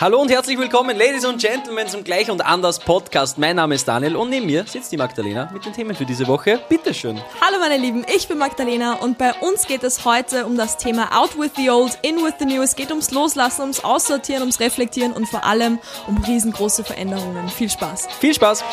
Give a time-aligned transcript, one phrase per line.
[0.00, 3.38] Hallo und herzlich willkommen, Ladies und Gentlemen, zum Gleich und Anders Podcast.
[3.38, 6.26] Mein Name ist Daniel und neben mir sitzt die Magdalena mit den Themen für diese
[6.26, 6.60] Woche.
[6.68, 7.20] Bitteschön.
[7.40, 11.18] Hallo meine Lieben, ich bin Magdalena und bei uns geht es heute um das Thema
[11.18, 12.62] Out with the Old, In with the New.
[12.62, 17.48] Es geht ums Loslassen, ums Aussortieren, ums Reflektieren und vor allem um riesengroße Veränderungen.
[17.48, 18.08] Viel Spaß.
[18.20, 18.64] Viel Spaß.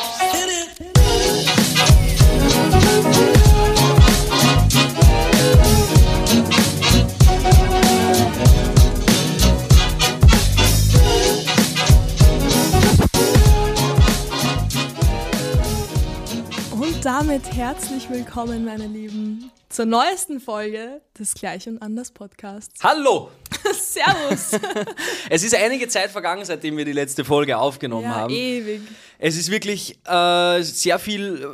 [17.26, 22.80] Damit herzlich willkommen, meine Lieben, zur neuesten Folge des Gleich und Anders Podcasts.
[22.84, 23.30] Hallo!
[23.72, 24.60] Servus!
[25.30, 28.32] Es ist einige Zeit vergangen, seitdem wir die letzte Folge aufgenommen ja, haben.
[28.32, 28.82] ewig.
[29.18, 31.44] Es ist wirklich äh, sehr viel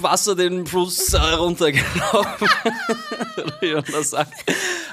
[0.00, 2.48] Wasser den Fluss äh, runtergelaufen.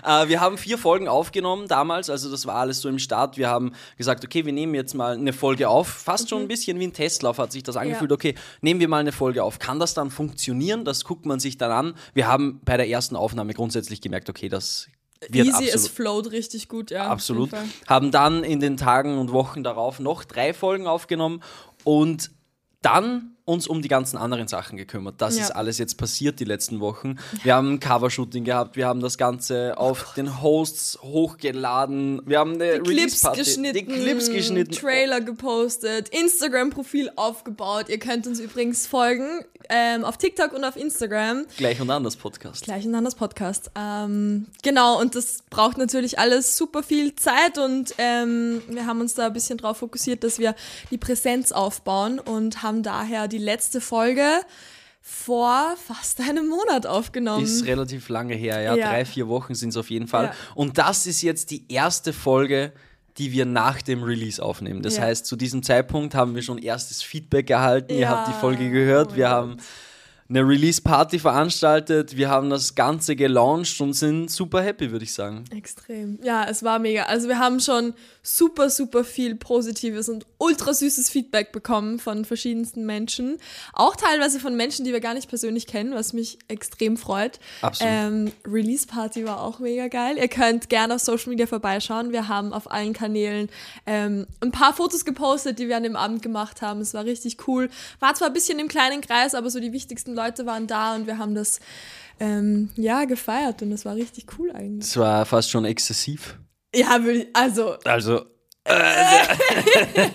[0.08, 3.38] Äh, wir haben vier Folgen aufgenommen damals, also das war alles so im Start.
[3.38, 5.88] Wir haben gesagt, okay, wir nehmen jetzt mal eine Folge auf.
[5.88, 8.12] Fast schon ein bisschen wie ein Testlauf hat sich das angefühlt.
[8.12, 8.15] Ja.
[8.15, 9.60] Okay, nehmen wir mal eine Folge auf.
[9.60, 10.85] Kann das dann funktionieren?
[10.85, 11.93] Das guckt man sich dann an.
[12.13, 14.88] Wir haben bei der ersten Aufnahme grundsätzlich gemerkt, okay, das
[15.30, 17.08] wird Easy, absolut es float richtig gut, ja.
[17.08, 17.50] Absolut.
[17.88, 21.42] Haben dann in den Tagen und Wochen darauf noch drei Folgen aufgenommen
[21.84, 22.32] und
[22.82, 25.15] dann uns um die ganzen anderen Sachen gekümmert.
[25.20, 25.43] Das Ja.
[25.43, 27.15] ist alles jetzt passiert die letzten Wochen.
[27.43, 32.55] Wir haben ein Covershooting gehabt, wir haben das Ganze auf den Hosts hochgeladen, wir haben
[32.55, 34.73] eine Clips Release-Party, geschnitten, die Clips geschnitten.
[34.73, 37.85] Trailer gepostet, Instagram-Profil aufgebaut.
[37.87, 41.45] Ihr könnt uns übrigens folgen ähm, auf TikTok und auf Instagram.
[41.57, 42.63] Gleich und anders Podcast.
[42.65, 43.71] Gleich ein anderes Podcast.
[43.77, 49.13] Ähm, genau, und das braucht natürlich alles super viel Zeit und ähm, wir haben uns
[49.13, 50.53] da ein bisschen drauf fokussiert, dass wir
[50.91, 54.26] die Präsenz aufbauen und haben daher die letzte Folge
[55.02, 57.43] vor fast einem Monat aufgenommen.
[57.46, 58.76] Ist relativ lange her, ja.
[58.76, 58.90] Ja.
[58.90, 60.26] Drei, vier Wochen sind es auf jeden Fall.
[60.26, 60.34] Ja.
[60.55, 62.74] Und das ist jetzt die erste Folge,
[63.18, 64.81] die wir nach dem Release aufnehmen.
[64.81, 65.03] Das Ja.
[65.03, 67.94] heißt, zu diesem Zeitpunkt haben wir schon erstes Feedback erhalten.
[67.94, 69.12] Ihr habt die Folge gehört.
[69.13, 69.58] Oh wir mein haben
[70.30, 72.18] eine Release-Party veranstaltet.
[72.18, 75.46] Wir haben das Ganze gelauncht und sind super happy, würde ich sagen.
[75.56, 76.20] Extrem.
[76.22, 77.04] Ja, es war mega.
[77.04, 77.94] Also wir haben schon
[78.24, 83.38] super, super viel positives und ultra süßes Feedback bekommen von verschiedensten Menschen.
[83.72, 87.40] Auch teilweise von Menschen, die wir gar nicht persönlich kennen, was mich extrem freut.
[87.62, 87.94] Absolut.
[87.94, 90.18] Ähm, Release Party war auch mega geil.
[90.18, 92.12] Ihr könnt gerne auf Social Media vorbeischauen.
[92.12, 93.48] Wir haben auf allen Kanälen
[93.86, 96.82] ähm, ein paar Fotos gepostet, die wir an dem Abend gemacht haben.
[96.82, 97.70] Es war richtig cool.
[98.02, 101.08] War zwar ein bisschen im kleinen Kreis, aber so die wichtigsten Leute waren da und
[101.08, 101.60] wir haben das
[102.20, 104.90] ähm, ja gefeiert und es war richtig cool eigentlich.
[104.90, 106.38] Es war fast schon exzessiv.
[106.76, 107.00] Ja,
[107.34, 108.26] also Also.
[108.66, 108.74] Äh,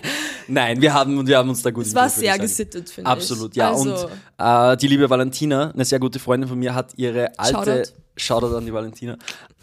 [0.48, 3.12] Nein, wir haben, wir haben uns da gut es war sehr gesittet, finde ich.
[3.12, 3.70] Absolut, ja.
[3.70, 7.84] Also, Und äh, die liebe Valentina, eine sehr gute Freundin von mir, hat ihre alte.
[7.84, 7.92] Shoutout.
[8.16, 9.14] Shoutout an die Valentina.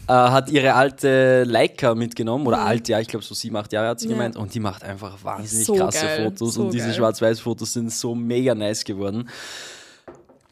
[0.08, 2.64] Äh, hat ihre alte Leica mitgenommen, oder Mhm.
[2.68, 4.14] alt, ja, ich glaube so sieben, acht Jahre hat sie Ja.
[4.14, 4.36] gemeint.
[4.38, 6.54] Und die macht einfach wahnsinnig So krasse geil, Fotos.
[6.56, 6.92] so und diese.
[6.94, 9.30] Schwarz-Weiß-Fotos sind so mega nice geworden.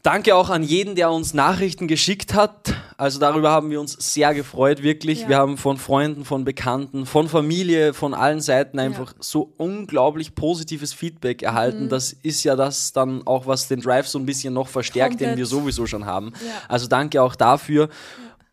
[0.08, 2.74] Danke auch an jeden, der uns Nachrichten geschickt hat.
[2.96, 5.20] Also darüber haben wir uns sehr gefreut, wirklich.
[5.20, 5.28] Ja.
[5.28, 10.94] Wir haben von Freunden, von Bekannten, von Familie, von allen Seiten einfach so unglaublich positives
[10.94, 11.84] Feedback erhalten.
[11.84, 11.88] Mhm.
[11.90, 15.28] Das ist ja das dann auch, was den Drive so ein bisschen noch verstärkt, den
[15.28, 15.36] Komplett.
[15.36, 16.32] wir sowieso schon haben.
[16.42, 16.54] Ja.
[16.68, 17.90] Also danke auch dafür.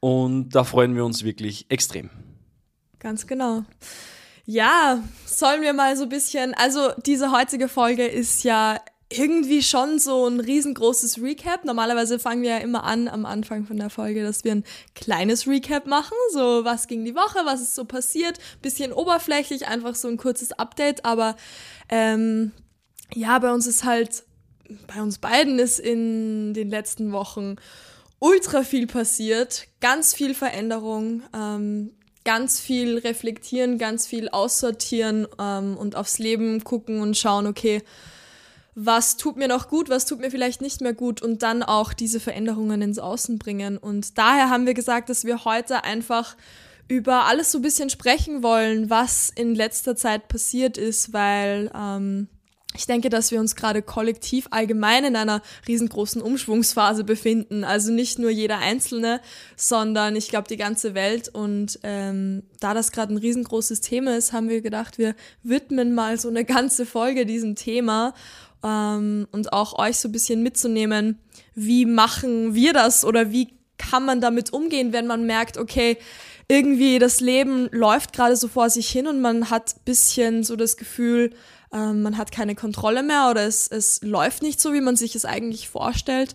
[0.01, 2.09] Und da freuen wir uns wirklich extrem.
[2.99, 3.63] Ganz genau.
[4.43, 8.77] Ja, sollen wir mal so ein bisschen, also diese heutige Folge ist ja
[9.09, 11.63] irgendwie schon so ein riesengroßes Recap.
[11.63, 14.63] Normalerweise fangen wir ja immer an am Anfang von der Folge, dass wir ein
[14.95, 16.16] kleines Recap machen.
[16.31, 18.39] So, was ging die Woche, was ist so passiert.
[18.61, 21.05] Bisschen oberflächlich, einfach so ein kurzes Update.
[21.05, 21.35] Aber
[21.89, 22.51] ähm,
[23.13, 24.23] ja, bei uns ist halt,
[24.88, 27.57] bei uns beiden ist in den letzten Wochen
[28.17, 29.67] ultra viel passiert.
[29.81, 31.22] Ganz viel Veränderung.
[31.31, 31.91] Ähm,
[32.25, 37.83] ganz viel reflektieren, ganz viel aussortieren ähm, und aufs Leben gucken und schauen, okay,
[38.75, 41.93] was tut mir noch gut, was tut mir vielleicht nicht mehr gut und dann auch
[41.93, 43.77] diese Veränderungen ins Außen bringen.
[43.77, 46.35] Und daher haben wir gesagt, dass wir heute einfach
[46.89, 52.27] über alles so ein bisschen sprechen wollen, was in letzter Zeit passiert ist, weil ähm,
[52.77, 57.63] ich denke, dass wir uns gerade kollektiv allgemein in einer riesengroßen Umschwungsphase befinden.
[57.63, 59.21] Also nicht nur jeder Einzelne,
[59.55, 61.29] sondern ich glaube die ganze Welt.
[61.29, 66.19] Und ähm, da das gerade ein riesengroßes Thema ist, haben wir gedacht, wir widmen mal
[66.19, 68.13] so eine ganze Folge diesem Thema
[68.66, 71.20] ähm, und auch euch so ein bisschen mitzunehmen,
[71.53, 75.97] wie machen wir das oder wie kann man damit umgehen, wenn man merkt, okay,
[76.47, 80.78] irgendwie das Leben läuft gerade so vor sich hin und man hat bisschen so das
[80.78, 81.32] Gefühl,
[81.73, 85.16] ähm, man hat keine Kontrolle mehr oder es, es läuft nicht so, wie man sich
[85.16, 86.34] es eigentlich vorstellt.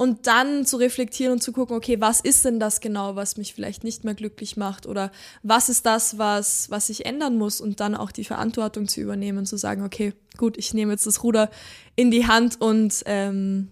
[0.00, 3.52] Und dann zu reflektieren und zu gucken, okay, was ist denn das genau, was mich
[3.52, 5.12] vielleicht nicht mehr glücklich macht oder
[5.42, 9.40] was ist das, was, was ich ändern muss und dann auch die Verantwortung zu übernehmen
[9.40, 11.50] und zu sagen, okay, gut, ich nehme jetzt das Ruder
[11.96, 13.68] in die Hand und ähm,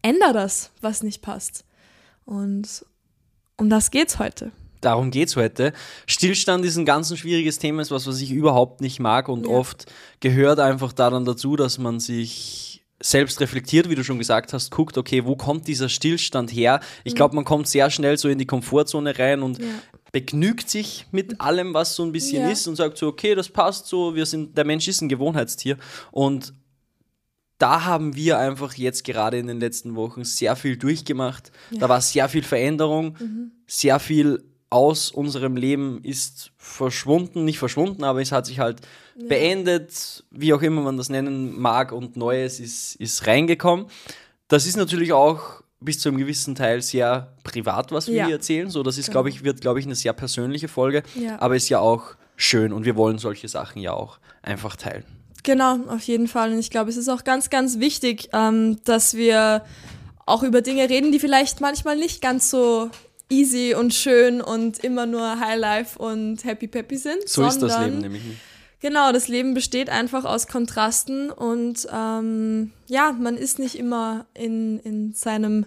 [0.00, 1.64] ändere das, was nicht passt.
[2.24, 2.86] Und
[3.56, 5.72] um das geht's heute darum geht es heute.
[6.06, 9.46] Stillstand ist ein ganz ein schwieriges Thema, ist was, was ich überhaupt nicht mag und
[9.46, 9.50] ja.
[9.50, 9.86] oft
[10.20, 14.96] gehört einfach daran dazu, dass man sich selbst reflektiert, wie du schon gesagt hast, guckt,
[14.96, 16.80] okay, wo kommt dieser Stillstand her?
[17.02, 17.16] Ich mhm.
[17.16, 19.66] glaube, man kommt sehr schnell so in die Komfortzone rein und ja.
[20.12, 22.50] begnügt sich mit allem, was so ein bisschen ja.
[22.50, 25.76] ist und sagt so, okay, das passt so, wir sind, der Mensch ist ein Gewohnheitstier
[26.12, 26.54] und
[27.58, 31.52] da haben wir einfach jetzt gerade in den letzten Wochen sehr viel durchgemacht.
[31.70, 31.80] Ja.
[31.80, 33.52] Da war sehr viel Veränderung, mhm.
[33.66, 34.42] sehr viel
[34.74, 38.80] aus unserem Leben ist verschwunden, nicht verschwunden, aber es hat sich halt
[39.14, 39.28] ja.
[39.28, 43.86] beendet, wie auch immer man das nennen mag, und Neues ist, ist reingekommen.
[44.48, 48.26] Das ist natürlich auch bis zu einem gewissen Teil sehr privat, was wir ja.
[48.26, 48.68] hier erzählen.
[48.68, 49.12] So, das ist, genau.
[49.12, 51.40] glaube ich, wird, glaube ich, eine sehr persönliche Folge, ja.
[51.40, 55.04] aber ist ja auch schön und wir wollen solche Sachen ja auch einfach teilen.
[55.44, 56.52] Genau, auf jeden Fall.
[56.52, 59.62] Und ich glaube, es ist auch ganz, ganz wichtig, ähm, dass wir
[60.26, 62.90] auch über Dinge reden, die vielleicht manchmal nicht ganz so
[63.30, 67.28] easy und schön und immer nur Highlife und happy peppy sind.
[67.28, 68.38] So ist das Leben nämlich nicht.
[68.80, 74.78] Genau, das Leben besteht einfach aus Kontrasten und ähm, ja, man ist nicht immer in,
[74.80, 75.64] in seinem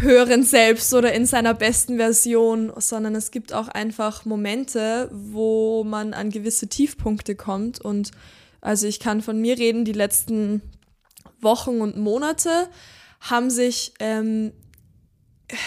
[0.00, 6.12] höheren Selbst oder in seiner besten Version, sondern es gibt auch einfach Momente, wo man
[6.12, 7.80] an gewisse Tiefpunkte kommt.
[7.80, 8.10] Und
[8.60, 10.60] also ich kann von mir reden, die letzten
[11.40, 12.68] Wochen und Monate
[13.20, 14.52] haben sich ähm,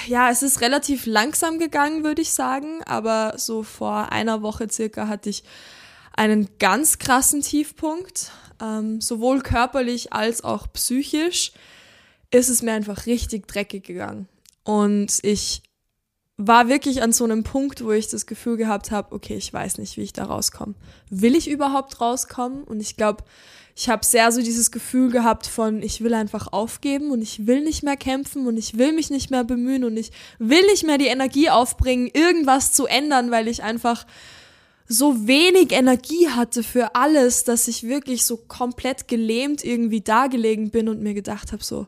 [0.07, 5.07] ja, es ist relativ langsam gegangen, würde ich sagen, aber so vor einer Woche circa
[5.07, 5.44] hatte ich
[6.13, 8.31] einen ganz krassen Tiefpunkt,
[8.62, 11.51] ähm, sowohl körperlich als auch psychisch
[12.31, 14.27] ist es mir einfach richtig dreckig gegangen.
[14.63, 15.62] Und ich
[16.38, 19.77] war wirklich an so einem Punkt, wo ich das Gefühl gehabt habe, okay, ich weiß
[19.77, 20.75] nicht, wie ich da rauskomme.
[21.09, 22.63] Will ich überhaupt rauskommen?
[22.63, 23.23] Und ich glaube,
[23.79, 27.62] ich habe sehr so dieses Gefühl gehabt von, ich will einfach aufgeben und ich will
[27.62, 30.97] nicht mehr kämpfen und ich will mich nicht mehr bemühen und ich will nicht mehr
[30.97, 34.07] die Energie aufbringen, irgendwas zu ändern, weil ich einfach
[34.88, 40.89] so wenig Energie hatte für alles, dass ich wirklich so komplett gelähmt irgendwie dagelegen bin
[40.89, 41.85] und mir gedacht habe, so,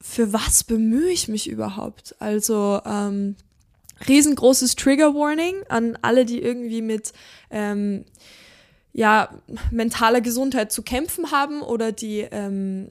[0.00, 2.16] für was bemühe ich mich überhaupt?
[2.18, 3.36] Also, ähm,
[4.08, 7.12] riesengroßes Trigger Warning an alle, die irgendwie mit
[7.50, 8.06] ähm,
[8.98, 9.28] ja,
[9.70, 12.88] mentaler Gesundheit zu kämpfen haben oder die, ähm,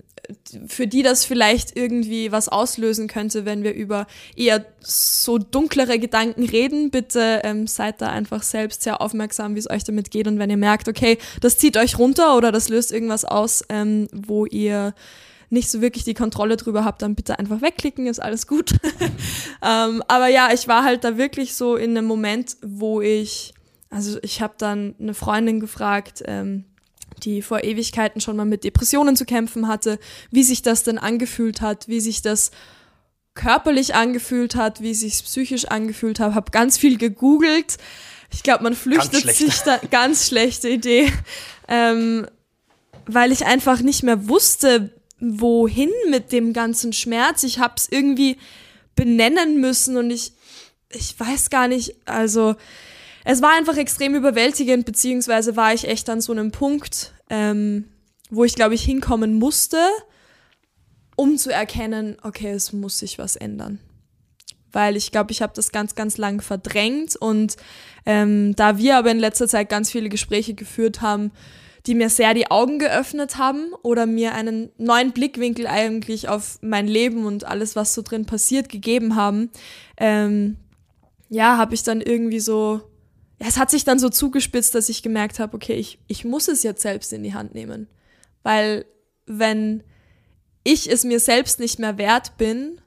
[0.66, 6.46] für die das vielleicht irgendwie was auslösen könnte, wenn wir über eher so dunklere Gedanken
[6.46, 6.92] reden.
[6.92, 10.30] Bitte ähm, seid da einfach selbst sehr aufmerksam, wie es euch damit geht.
[10.30, 14.08] Und wenn ihr merkt, okay, das zieht euch runter oder das löst irgendwas aus, ähm,
[14.14, 14.94] wo ihr
[15.50, 18.72] nicht so wirklich die Kontrolle drüber habt, dann bitte einfach wegklicken, ist alles gut.
[19.62, 23.54] ähm, aber ja, ich war halt da wirklich so in einem Moment, wo ich
[23.90, 26.66] also ich habe dann eine Freundin gefragt, ähm,
[27.24, 30.00] die vor Ewigkeiten schon mal mit Depressionen zu kämpfen hatte,
[30.32, 32.52] wie sich das denn angefühlt hat, wie sich das
[33.34, 37.78] körperlich angefühlt hat, wie sich psychisch angefühlt hat, habe ganz viel gegoogelt.
[38.34, 41.12] Ich glaube, man flüchtet sich da ganz schlechte Idee,
[41.68, 42.28] ähm,
[43.06, 47.44] weil ich einfach nicht mehr wusste, wohin mit dem ganzen Schmerz.
[47.44, 48.38] Ich habe es irgendwie
[48.96, 50.34] benennen müssen und ich
[50.90, 52.56] ich weiß gar nicht, also
[53.30, 57.84] es war einfach extrem überwältigend, beziehungsweise war ich echt an so einem Punkt, ähm,
[58.30, 59.80] wo ich, glaube ich, hinkommen musste,
[61.18, 63.80] um zu erkennen, okay, es muss sich was ändern.
[64.72, 67.58] Weil ich glaube, ich habe das ganz, ganz lang verdrängt und
[68.06, 71.34] ähm, da wir aber in letzter Zeit ganz viele Gespräche geführt haben,
[71.86, 76.88] die mir sehr die Augen geöffnet haben oder mir einen neuen Blickwinkel eigentlich auf mein
[76.88, 79.50] Leben und alles, was so drin passiert, gegeben haben,
[79.98, 80.56] ähm,
[81.28, 82.84] ja, habe ich dann irgendwie so
[83.40, 86.48] ja, es hat sich dann so zugespitzt, dass ich gemerkt habe, okay, ich, ich muss
[86.48, 87.88] es jetzt selbst in die Hand nehmen.
[88.44, 88.86] Weil
[89.26, 89.84] wenn
[90.64, 92.82] ich es mir selbst nicht mehr wert bin,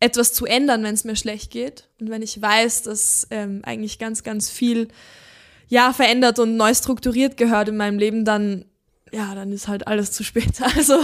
[0.00, 3.98] etwas zu ändern, wenn es mir schlecht geht, und wenn ich weiß, dass ähm, eigentlich
[3.98, 4.88] ganz, ganz viel
[5.68, 8.64] ja verändert und neu strukturiert gehört in meinem Leben, dann
[9.12, 10.60] ja, dann ist halt alles zu spät.
[10.76, 11.00] Also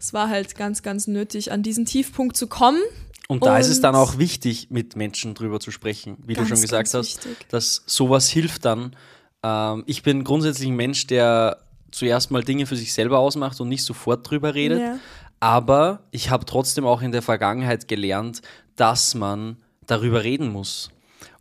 [0.00, 2.80] es war halt ganz, ganz nötig, an diesen Tiefpunkt zu kommen
[3.28, 6.48] und da und ist es dann auch wichtig, mit Menschen drüber zu sprechen, wie ganz,
[6.48, 7.48] du schon gesagt hast, wichtig.
[7.48, 8.94] dass sowas hilft dann.
[9.42, 11.58] Ähm, ich bin grundsätzlich ein Mensch, der
[11.90, 14.80] zuerst mal Dinge für sich selber ausmacht und nicht sofort drüber redet.
[14.80, 14.98] Ja.
[15.40, 18.42] Aber ich habe trotzdem auch in der Vergangenheit gelernt,
[18.76, 20.90] dass man darüber reden muss.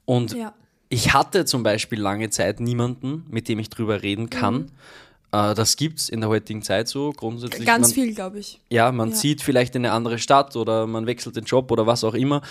[0.06, 0.54] Und ja.
[0.90, 4.56] ich hatte zum Beispiel lange Zeit niemanden, mit dem ich drüber reden kann.
[4.56, 4.72] Mhm.
[5.34, 7.66] Äh, das gibt es in der heutigen Zeit so grundsätzlich.
[7.66, 8.60] Ganz man, viel, glaube ich.
[8.70, 9.16] Ja, man Ja.
[9.16, 12.42] zieht vielleicht in eine andere Stadt oder man wechselt den Job oder was auch immer.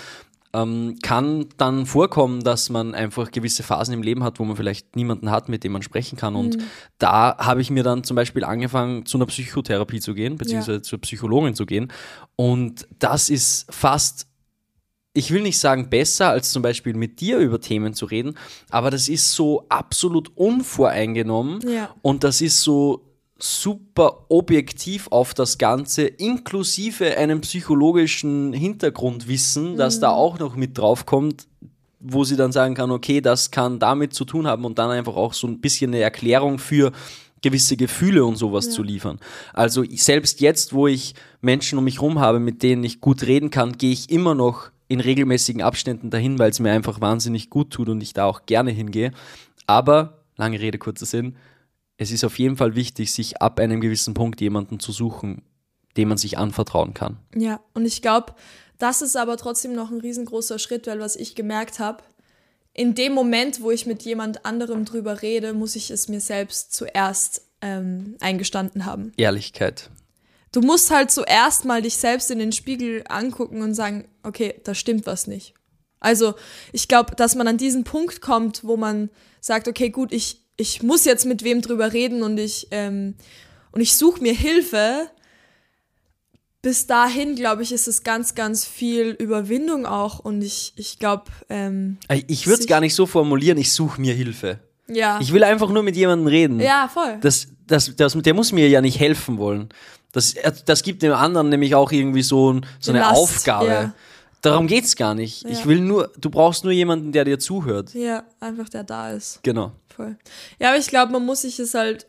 [0.55, 4.95] Ähm, kann dann vorkommen, dass man einfach gewisse Phasen im Leben hat, wo man vielleicht
[4.95, 6.35] niemanden hat, mit dem man sprechen kann.
[6.35, 6.63] Und Mhm.
[6.99, 10.99] da habe ich mir dann zum Beispiel angefangen, zu einer Psychotherapie zu gehen, beziehungsweise zur
[11.01, 11.91] Psychologin zu gehen.
[12.35, 14.27] Und das ist fast
[15.13, 18.35] ich will nicht sagen besser, als zum Beispiel mit dir über Themen zu reden,
[18.69, 21.93] aber das ist so absolut unvoreingenommen Ja.
[22.01, 23.01] und das ist so
[23.37, 31.47] super objektiv auf das Ganze, inklusive einem psychologischen Hintergrundwissen, das da auch noch mit draufkommt,
[31.99, 35.15] wo sie dann sagen kann, okay, das kann damit zu tun haben und dann einfach
[35.15, 36.91] auch so ein bisschen eine Erklärung für
[37.41, 39.19] gewisse Gefühle und sowas zu liefern.
[39.53, 43.49] Also selbst jetzt, wo ich Menschen um mich herum habe, mit denen ich gut reden
[43.49, 47.71] kann, gehe ich immer noch in regelmäßigen Abständen dahin, weil es mir einfach wahnsinnig gut
[47.71, 49.11] tut und ich da auch gerne hingehe.
[49.65, 51.35] Aber, lange Rede, kurzer Sinn,
[51.97, 55.43] es ist auf jeden Fall wichtig, sich ab einem gewissen Punkt jemanden zu suchen,
[55.95, 57.17] dem man sich anvertrauen kann.
[57.35, 58.33] Ja, und ich glaube,
[58.77, 62.03] das ist aber trotzdem noch ein riesengroßer Schritt, weil was ich gemerkt habe,
[62.73, 66.73] in dem Moment, wo ich mit jemand anderem drüber rede, muss ich es mir selbst
[66.73, 69.13] zuerst ähm, eingestanden haben.
[69.15, 69.91] Ehrlichkeit.
[70.53, 74.73] Du musst halt zuerst mal dich selbst in den Spiegel angucken und sagen, okay, da
[74.73, 75.53] stimmt was nicht.
[75.99, 76.35] Also
[76.71, 79.09] ich glaube, dass man an diesen Punkt kommt, wo man
[79.41, 83.15] sagt, okay, gut, ich, ich muss jetzt mit wem drüber reden und ich, ähm,
[83.71, 85.09] und ich suche mir Hilfe.
[86.61, 90.19] Bis dahin, glaube ich, ist es ganz, ganz viel Überwindung auch.
[90.19, 93.99] Und ich, ich glaube, ähm, Äh, Ich würde es gar nicht so formulieren, ich suche
[93.99, 94.59] mir Hilfe.
[94.87, 95.19] ja.
[95.21, 96.59] Ich will einfach nur mit jemandem reden.
[96.61, 97.17] ja, voll.
[97.21, 99.69] Das, das, das, der muss mir ja nicht helfen wollen.
[100.13, 103.67] Das, das gibt dem anderen nämlich auch irgendwie so, so Eine Last, Aufgabe.
[103.67, 103.93] ja.
[104.41, 105.45] Darum geht's gar nicht.
[105.45, 105.65] Ich Ja.
[105.65, 107.93] will nur, du brauchst nur jemanden, der dir zuhört.
[107.93, 109.39] ja, einfach der da ist.
[109.43, 109.71] Genau.
[109.95, 110.17] Voll.
[110.59, 112.07] Ja, aber ich glaube, man muss sich es halt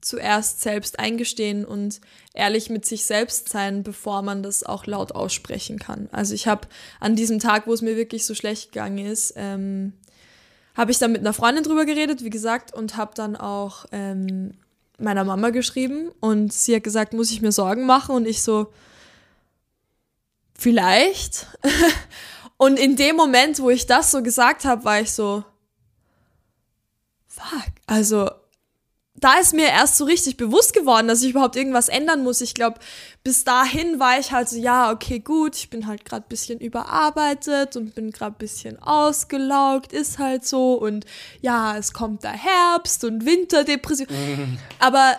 [0.00, 2.00] zuerst selbst eingestehen und
[2.34, 6.08] ehrlich mit sich selbst sein, bevor man das auch laut aussprechen kann.
[6.12, 6.66] Also ich habe
[7.00, 9.92] an diesem Tag, wo es mir wirklich so schlecht gegangen ist, ähm,
[10.76, 14.54] habe ich dann mit einer Freundin drüber geredet, wie gesagt, und habe dann auch ähm,
[15.02, 18.72] meiner Mama geschrieben und sie hat gesagt, muss ich mir Sorgen machen und ich so,
[20.54, 21.46] vielleicht.
[22.56, 25.44] und in dem Moment, wo ich das so gesagt habe, war ich so,
[27.26, 28.30] fuck, also
[29.22, 32.40] da ist mir erst so richtig bewusst geworden, dass ich überhaupt irgendwas ändern muss.
[32.40, 32.80] Ich glaube,
[33.22, 37.76] bis dahin war ich halt so, ja, okay, gut, ich bin halt gerade bisschen überarbeitet
[37.76, 40.74] und bin gerade bisschen ausgelaugt, ist halt so.
[40.74, 41.06] Und
[41.40, 44.08] ja, es kommt der Herbst und Winterdepression.
[44.80, 45.16] Aber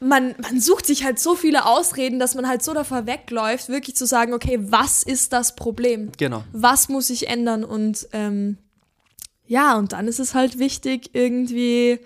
[0.00, 3.94] man, man sucht sich halt so viele Ausreden, dass man halt so davor wegläuft, wirklich
[3.94, 6.12] zu sagen, okay, was ist das Problem?
[6.16, 6.44] Genau.
[6.52, 8.56] was muss ich ändern und ähm,
[9.46, 12.00] ja, und dann ist es halt wichtig, irgendwie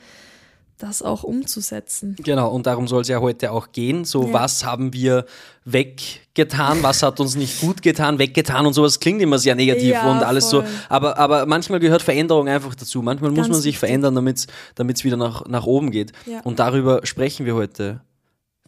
[0.83, 2.17] das auch umzusetzen.
[2.23, 4.05] Genau, und darum soll es ja heute auch gehen.
[4.05, 4.33] So, Ja.
[4.33, 5.25] was haben wir
[5.65, 10.11] weggetan, was hat uns nicht gut getan, weggetan und sowas klingt immer sehr negativ Ja,
[10.11, 10.65] und alles voll.
[10.67, 10.73] so.
[10.89, 13.03] Aber, aber manchmal gehört Veränderung einfach dazu.
[13.03, 14.49] Manchmal muss Ganz man sich verändern, damit
[14.97, 16.13] es wieder nach, nach oben geht.
[16.27, 16.41] Ja.
[16.41, 18.01] Und darüber sprechen wir heute.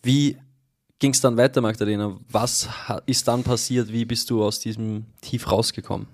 [0.03, 0.37] Wie
[0.99, 2.17] ging es dann weiter, Magdalena?
[2.31, 2.69] Was
[3.07, 3.89] ist dann passiert?
[3.93, 6.07] Wie bist du aus diesem Tief rausgekommen?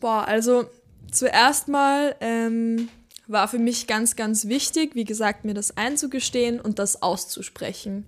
[0.00, 0.64] Boah, also
[1.10, 2.88] zuerst mal ähm,
[3.26, 8.06] war für mich ganz, ganz wichtig, wie gesagt, mir das einzugestehen und das auszusprechen.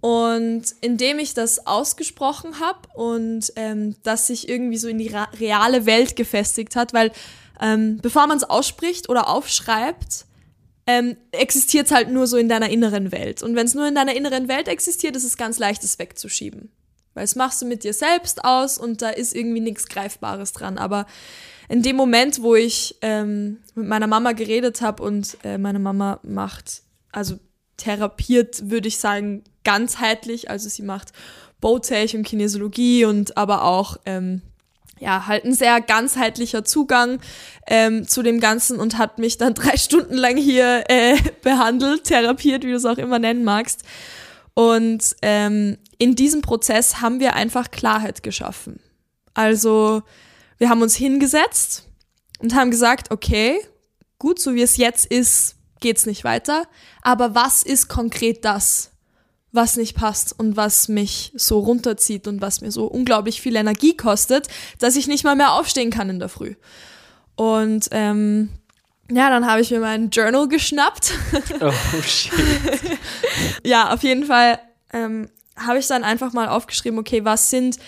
[0.00, 5.86] Und indem ich das ausgesprochen habe und ähm, das sich irgendwie so in die reale
[5.86, 7.10] Welt gefestigt hat, weil
[7.60, 10.26] ähm, bevor man es ausspricht oder aufschreibt,
[10.86, 13.42] ähm, existiert es halt nur so in deiner inneren Welt.
[13.42, 16.70] Und wenn es nur in deiner inneren Welt existiert, ist es ganz leicht, es wegzuschieben.
[17.14, 20.78] Weil es machst du mit dir selbst aus und da ist irgendwie nichts Greifbares dran.
[20.78, 21.06] Aber
[21.68, 26.20] in dem Moment, wo ich ähm, mit meiner Mama geredet habe und äh, meine Mama
[26.22, 27.38] macht, also
[27.76, 30.50] therapiert, würde ich sagen, ganzheitlich.
[30.50, 31.12] Also sie macht
[31.60, 34.42] Bowtech und Kinesiologie und aber auch ähm,
[35.00, 37.20] ja, halt ein sehr ganzheitlicher Zugang
[37.66, 42.64] ähm, zu dem Ganzen und hat mich dann drei Stunden lang hier äh, behandelt, therapiert,
[42.64, 43.82] wie du es auch immer nennen magst.
[44.54, 48.78] Und ähm, in diesem Prozess haben wir einfach Klarheit geschaffen.
[49.34, 50.02] Also
[50.58, 51.88] wir haben uns hingesetzt
[52.38, 53.58] und haben gesagt, okay,
[54.18, 56.66] gut, so wie es jetzt ist, geht's nicht weiter.
[57.02, 58.90] Aber was ist konkret das,
[59.52, 63.96] was nicht passt und was mich so runterzieht und was mir so unglaublich viel Energie
[63.96, 66.54] kostet, dass ich nicht mal mehr aufstehen kann in der Früh.
[67.36, 68.48] Und ähm,
[69.10, 71.12] ja, dann habe ich mir mein Journal geschnappt.
[71.60, 72.32] Oh shit.
[73.64, 74.58] ja, auf jeden Fall
[74.92, 77.78] ähm, habe ich dann einfach mal aufgeschrieben, okay, was sind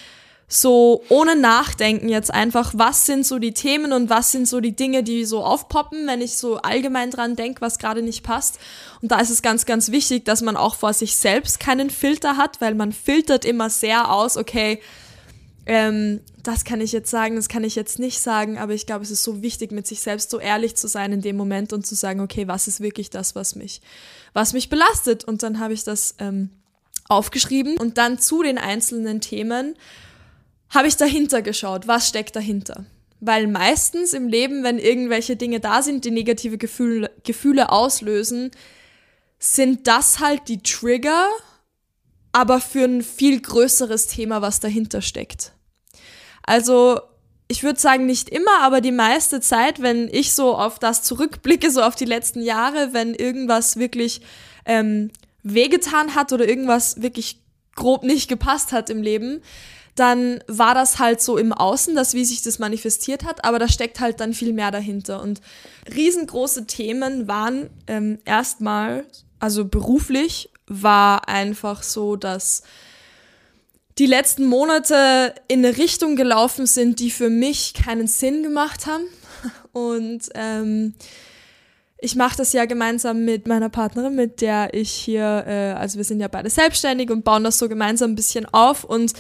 [0.49, 4.77] so ohne Nachdenken jetzt einfach, was sind so die Themen und was sind so die
[4.77, 8.61] Dinge, die so aufpoppen, wenn ich so allgemein dran denke, was gerade nicht passt.
[9.03, 12.37] Und da ist es ganz, ganz wichtig, dass man auch vor sich selbst keinen Filter
[12.37, 14.81] hat, weil man filtert immer sehr aus, okay,
[15.67, 19.03] ähm, das kann ich jetzt sagen, das kann ich jetzt nicht sagen, aber ich glaube,
[19.03, 21.85] es ist so wichtig, mit sich selbst so ehrlich zu sein in dem Moment und
[21.85, 23.81] zu sagen, okay, was ist wirklich das, was mich,
[24.33, 25.25] was mich belastet?
[25.25, 26.51] Und dann habe ich das ähm,
[27.09, 29.75] aufgeschrieben und dann zu den einzelnen Themen
[30.71, 32.85] habe ich dahinter geschaut, was steckt dahinter.
[33.21, 38.51] Weil meistens im Leben, wenn irgendwelche Dinge da sind, die negative Gefühle, Gefühle auslösen,
[39.39, 41.29] sind das halt die Trigger,
[42.33, 45.53] aber für ein viel größeres Thema, was dahinter steckt.
[46.43, 47.01] Also
[47.49, 51.71] ich würde sagen, nicht immer, aber die meiste Zeit, wenn ich so auf das zurückblicke,
[51.71, 54.21] so auf die letzten Jahre, wenn irgendwas wirklich
[54.65, 55.11] ähm,
[55.43, 57.41] wehgetan hat oder irgendwas wirklich
[57.77, 59.43] grob nicht gepasst hat im Leben,
[59.97, 63.67] dann war das halt so im Außen, das wie sich das manifestiert hat, aber da
[63.67, 65.23] steckt halt dann viel mehr dahinter.
[65.23, 65.41] Und
[65.93, 69.07] riesengroße Themen waren ähm, erstmal,
[69.41, 72.63] also beruflich, war einfach so, dass
[73.99, 79.05] die letzten Monate in eine Richtung gelaufen sind, die für mich keinen Sinn gemacht haben.
[79.73, 80.95] Und ähm,
[81.99, 86.05] ich mache das ja gemeinsam mit meiner Partnerin, mit der ich hier, äh, also wir
[86.05, 89.13] sind ja beide selbstständig und bauen das so gemeinsam ein bisschen auf und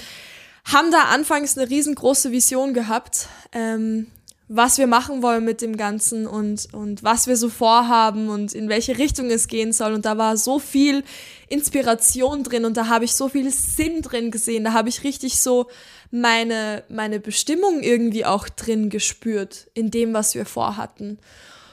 [0.73, 4.09] haben da anfangs eine riesengroße Vision gehabt, ähm,
[4.49, 8.69] was wir machen wollen mit dem Ganzen und, und was wir so vorhaben und in
[8.69, 9.93] welche Richtung es gehen soll.
[9.93, 11.03] Und da war so viel
[11.49, 14.65] Inspiration drin und da habe ich so viel Sinn drin gesehen.
[14.65, 15.67] Da habe ich richtig so
[16.13, 21.19] meine, meine Bestimmung irgendwie auch drin gespürt in dem, was wir vorhatten.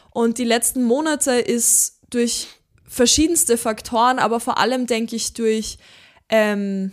[0.10, 2.48] Und die letzten Monate ist durch
[2.88, 5.78] verschiedenste Faktoren, aber vor allem denke ich durch
[6.30, 6.92] ähm,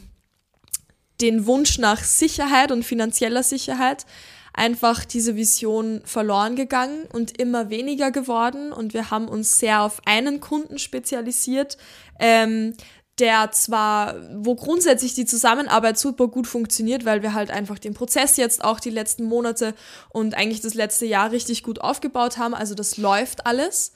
[1.21, 4.07] den Wunsch nach Sicherheit und finanzieller Sicherheit
[4.53, 8.73] einfach diese Vision verloren gegangen und immer weniger geworden.
[8.73, 11.79] Und wir haben uns sehr auf einen Kunden spezialisiert,
[12.19, 12.75] ähm,
[13.19, 18.37] der zwar, wo grundsätzlich die Zusammenarbeit super gut funktioniert, weil wir halt einfach den Prozess
[18.37, 19.75] jetzt auch die letzten Monate
[20.09, 22.55] und eigentlich das letzte Jahr richtig gut aufgebaut haben.
[22.55, 23.93] Also das läuft alles.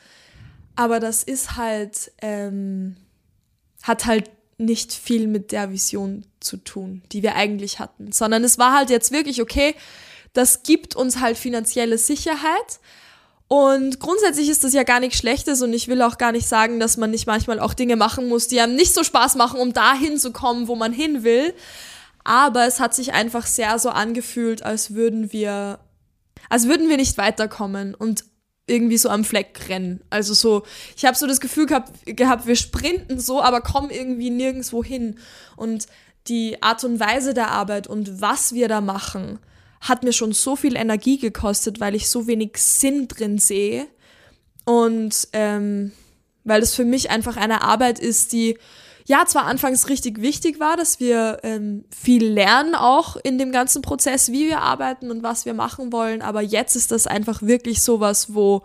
[0.77, 2.97] Aber das ist halt, ähm,
[3.83, 8.59] hat halt nicht viel mit der Vision zu tun, die wir eigentlich hatten, sondern es
[8.59, 9.75] war halt jetzt wirklich okay,
[10.33, 12.81] das gibt uns halt finanzielle Sicherheit.
[13.47, 16.81] Und grundsätzlich ist das ja gar nichts Schlechtes und ich will auch gar nicht sagen,
[16.81, 19.73] dass man nicht manchmal auch Dinge machen muss, die einem nicht so Spaß machen, um
[19.73, 21.55] dahin zu kommen, wo man hin will.
[22.25, 25.79] Aber es hat sich einfach sehr so angefühlt, als würden wir,
[26.49, 28.25] als würden wir nicht weiterkommen und
[28.67, 30.01] irgendwie so am Fleck rennen.
[30.11, 30.65] Also so,
[30.97, 35.19] ich habe so das Gefühl gehabt, gehabt, wir sprinten so, aber kommen irgendwie nirgendwo hin.
[35.57, 35.87] Und
[36.29, 39.39] die Art und Weise der Arbeit und was wir da machen,
[39.81, 43.87] hat mir schon so viel Energie gekostet, weil ich so wenig Sinn drin sehe.
[44.65, 45.93] Und ähm,
[46.45, 48.59] weil es für mich einfach eine Arbeit ist, die
[49.07, 53.83] ja zwar anfangs richtig wichtig war, dass wir ähm, viel lernen auch in dem ganzen
[53.83, 57.83] Prozess, wie wir arbeiten und was wir machen wollen, aber jetzt ist das einfach wirklich
[57.83, 58.63] sowas, wo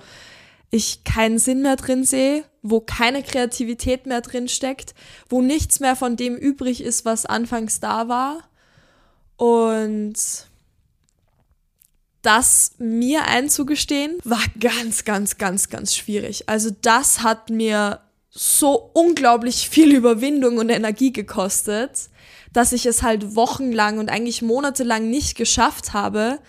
[0.72, 4.94] ich keinen Sinn mehr drin sehe, wo keine Kreativität mehr drin steckt,
[5.28, 8.44] wo nichts mehr von dem übrig ist, was anfangs da war.
[9.36, 10.16] Und
[12.22, 16.48] das mir einzugestehen, war ganz, ganz, ganz, ganz schwierig.
[16.48, 22.10] Also das hat mir so unglaublich viel Überwindung und Energie gekostet,
[22.54, 26.40] dass ich es halt wochenlang und eigentlich monatelang nicht geschafft habe,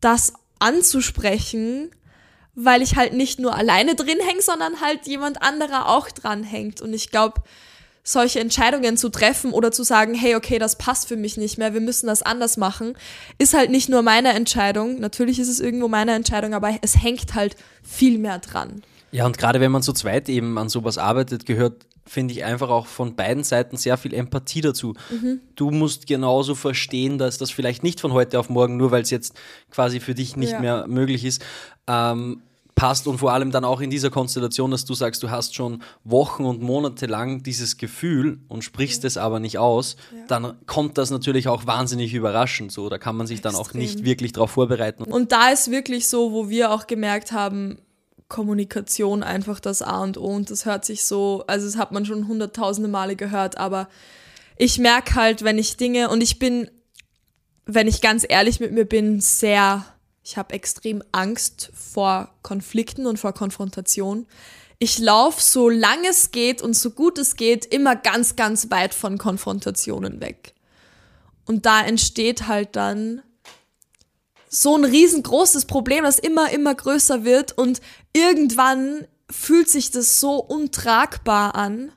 [0.00, 1.90] das anzusprechen,
[2.54, 6.80] weil ich halt nicht nur alleine drin hänge, sondern halt jemand anderer auch dran hängt.
[6.80, 7.42] Und ich glaube,
[8.04, 11.72] solche Entscheidungen zu treffen oder zu sagen, hey, okay, das passt für mich nicht mehr,
[11.72, 12.96] wir müssen das anders machen,
[13.38, 15.00] ist halt nicht nur meine Entscheidung.
[15.00, 18.82] Natürlich ist es irgendwo meine Entscheidung, aber es hängt halt viel mehr dran.
[19.14, 22.68] Ja, und gerade wenn man zu zweit eben an sowas arbeitet, gehört, finde ich, einfach
[22.68, 24.94] auch von beiden Seiten sehr viel Empathie dazu.
[25.08, 25.38] Mhm.
[25.54, 29.10] Du musst genauso verstehen, dass das vielleicht nicht von heute auf morgen, nur weil es
[29.10, 29.36] jetzt
[29.70, 30.60] quasi für dich nicht ja.
[30.60, 31.44] mehr möglich ist,
[31.86, 32.42] ähm,
[32.74, 35.84] passt und vor allem dann auch in dieser Konstellation, dass du sagst, du hast schon
[36.02, 39.06] Wochen und Monate lang dieses Gefühl und sprichst ja.
[39.06, 40.24] es aber nicht aus, ja.
[40.26, 42.72] dann kommt das natürlich auch wahnsinnig überraschend.
[42.72, 43.52] So, da kann man sich Extrem.
[43.52, 45.04] dann auch nicht wirklich darauf vorbereiten.
[45.04, 47.78] Und da ist wirklich so, wo wir auch gemerkt haben,
[48.28, 52.06] Kommunikation einfach das A und O und das hört sich so, also das hat man
[52.06, 53.88] schon hunderttausende Male gehört, aber
[54.56, 56.70] ich merke halt, wenn ich Dinge und ich bin,
[57.66, 59.84] wenn ich ganz ehrlich mit mir bin, sehr
[60.24, 64.26] ich habe extrem Angst vor Konflikten und vor Konfrontation.
[64.78, 68.94] Ich laufe, so lange es geht und so gut es geht, immer ganz, ganz weit
[68.94, 70.54] von Konfrontationen weg.
[71.44, 73.22] Und da entsteht halt dann
[74.54, 77.80] so ein riesengroßes Problem, das immer, immer größer wird und
[78.12, 81.90] irgendwann fühlt sich das so untragbar an.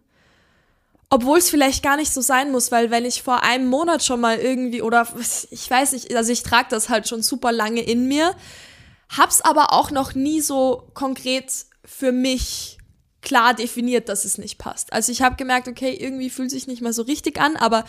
[1.09, 4.19] Obwohl es vielleicht gar nicht so sein muss, weil wenn ich vor einem Monat schon
[4.19, 5.07] mal irgendwie oder
[5.51, 8.35] ich weiß nicht, also ich trage das halt schon super lange in mir,
[9.15, 11.51] hab's aber auch noch nie so konkret
[11.85, 12.79] für mich
[13.21, 14.91] klar definiert, dass es nicht passt.
[14.91, 17.85] Also ich habe gemerkt, okay, irgendwie fühlt sich nicht mal so richtig an, aber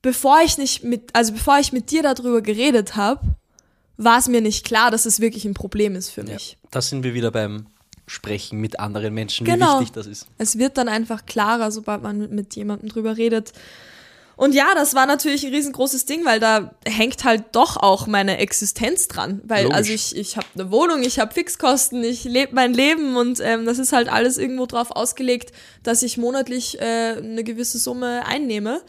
[0.00, 3.20] bevor ich nicht mit, also bevor ich mit dir darüber geredet habe,
[3.96, 6.52] war es mir nicht klar, dass es wirklich ein Problem ist für mich.
[6.62, 7.66] Ja, da sind wir wieder beim
[8.06, 9.76] Sprechen mit anderen Menschen, Genau.
[9.76, 10.26] wie wichtig das ist.
[10.38, 13.52] Es wird dann einfach klarer, sobald man mit, mit jemandem drüber redet.
[14.36, 18.36] Und ja, das war natürlich ein riesengroßes Ding, weil da hängt halt doch auch meine
[18.36, 19.40] Existenz dran.
[19.44, 19.76] Weil Logisch.
[19.76, 23.64] also ich, ich habe eine Wohnung, ich habe Fixkosten, ich lebe mein Leben und ähm,
[23.64, 28.82] das ist halt alles irgendwo drauf ausgelegt, dass ich monatlich äh, eine gewisse Summe einnehme.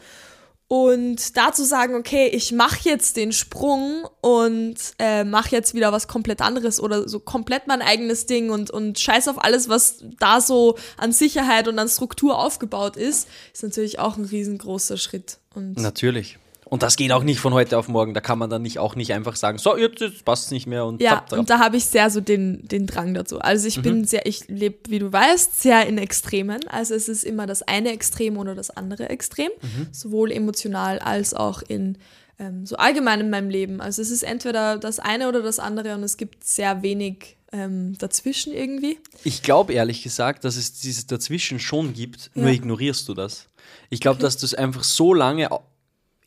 [0.70, 6.08] Und dazu sagen, okay, ich mache jetzt den Sprung und äh, mache jetzt wieder was
[6.08, 10.42] komplett anderes oder so komplett mein eigenes Ding und, und scheiß auf alles, was da
[10.42, 15.38] so an Sicherheit und an Struktur aufgebaut ist, ist natürlich auch ein riesengroßer Schritt.
[15.54, 16.38] Und Natürlich.
[16.68, 18.12] Und das geht auch nicht von heute auf morgen.
[18.14, 20.84] Da kann man dann nicht auch nicht einfach sagen, so, jetzt, jetzt passt nicht mehr
[20.84, 21.38] und ja, zapp, zapp.
[21.38, 23.38] und da habe ich sehr so den, den Drang dazu.
[23.40, 26.60] Also ich bin sehr, ich lebe, wie du weißt, sehr in Extremen.
[26.68, 29.50] Also es ist immer das eine Extrem oder das andere Extrem,
[29.92, 31.96] sowohl emotional als auch in
[32.38, 33.80] ähm, so allgemein in meinem Leben.
[33.80, 37.96] Also es ist entweder das eine oder das andere und es gibt sehr wenig ähm,
[37.98, 38.98] dazwischen irgendwie.
[39.24, 42.52] Ich glaube ehrlich gesagt, dass es dieses Dazwischen schon gibt, nur Ja.
[42.54, 43.46] ignorierst du das.
[43.90, 44.22] Ich glaube, Okay.
[44.24, 45.48] dass du es einfach so lange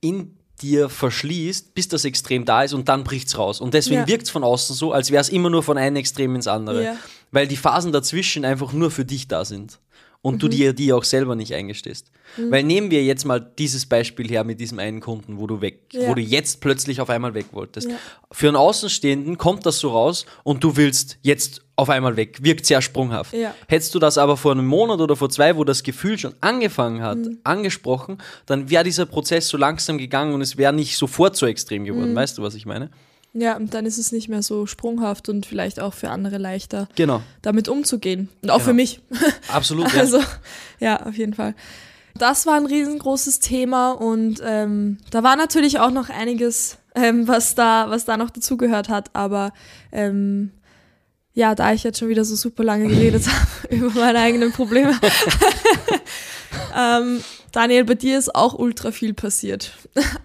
[0.01, 3.59] in dir verschließt, bis das Extrem da ist und dann bricht's raus.
[3.61, 4.07] Und deswegen Ja.
[4.07, 6.83] wirkt es von außen so, als wäre es immer nur von einem Extrem ins andere.
[6.83, 6.95] Ja.
[7.31, 9.79] Weil die Phasen dazwischen einfach nur für dich da sind.
[10.23, 10.39] Und Mhm.
[10.39, 12.11] du dir die auch selber nicht eingestehst.
[12.37, 15.79] Weil nehmen wir jetzt mal dieses Beispiel her mit diesem einen Kunden, wo du weg,
[15.93, 16.07] Ja.
[16.09, 17.89] wo du jetzt plötzlich auf einmal weg wolltest.
[18.31, 22.37] Für einen Außenstehenden kommt das so raus und du willst jetzt auf einmal weg.
[22.43, 23.33] Wirkt sehr sprunghaft.
[23.33, 23.53] Ja.
[23.67, 27.01] Hättest du das aber vor einem Monat oder vor zwei, wo das Gefühl schon angefangen
[27.01, 27.39] hat, Mhm.
[27.43, 31.81] angesprochen, dann wäre dieser Prozess so langsam gegangen und es wäre nicht sofort so extrem
[31.81, 31.85] Mhm.
[31.85, 32.15] geworden.
[32.15, 32.89] Weißt du, was ich meine?
[33.33, 36.87] Ja, und dann ist es nicht mehr so sprunghaft und vielleicht auch für andere leichter,
[36.95, 37.21] Genau.
[37.41, 38.27] damit umzugehen.
[38.41, 38.75] Und auch für Genau.
[38.75, 38.99] mich.
[39.47, 39.91] Absolut.
[39.93, 39.99] Ja.
[40.01, 40.19] Also,
[40.79, 41.55] ja, auf jeden Fall.
[42.15, 47.55] Das war ein riesengroßes Thema und ähm, da war natürlich auch noch einiges, ähm, was
[47.55, 49.09] da, was da noch dazugehört hat.
[49.15, 49.53] Aber
[49.93, 50.51] ähm,
[51.33, 54.99] ja, da ich jetzt schon wieder so super lange geredet habe über meine eigenen Probleme.
[56.77, 59.73] ähm, Daniel, bei dir ist auch ultra viel passiert.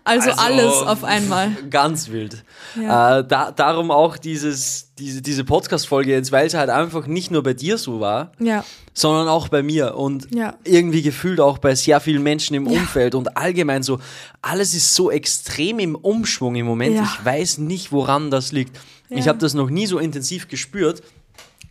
[0.04, 1.50] Also, Also, alles auf einmal.
[1.70, 2.44] Ganz wild.
[2.80, 3.18] Ja.
[3.18, 7.42] Äh, da, darum auch dieses, diese, diese Podcast-Folge jetzt, weil es halt einfach nicht nur
[7.42, 8.64] bei dir so war, Ja,
[8.94, 10.54] sondern auch bei mir und Ja.
[10.64, 12.66] irgendwie gefühlt auch bei sehr vielen Menschen im.
[12.68, 13.98] Umfeld und allgemein so,
[14.40, 17.00] alles ist so extrem im Umschwung im Moment.
[17.02, 18.78] Ich weiß nicht, woran das liegt.
[19.08, 19.28] Ich Ja.
[19.28, 21.02] habe das noch nie so intensiv gespürt,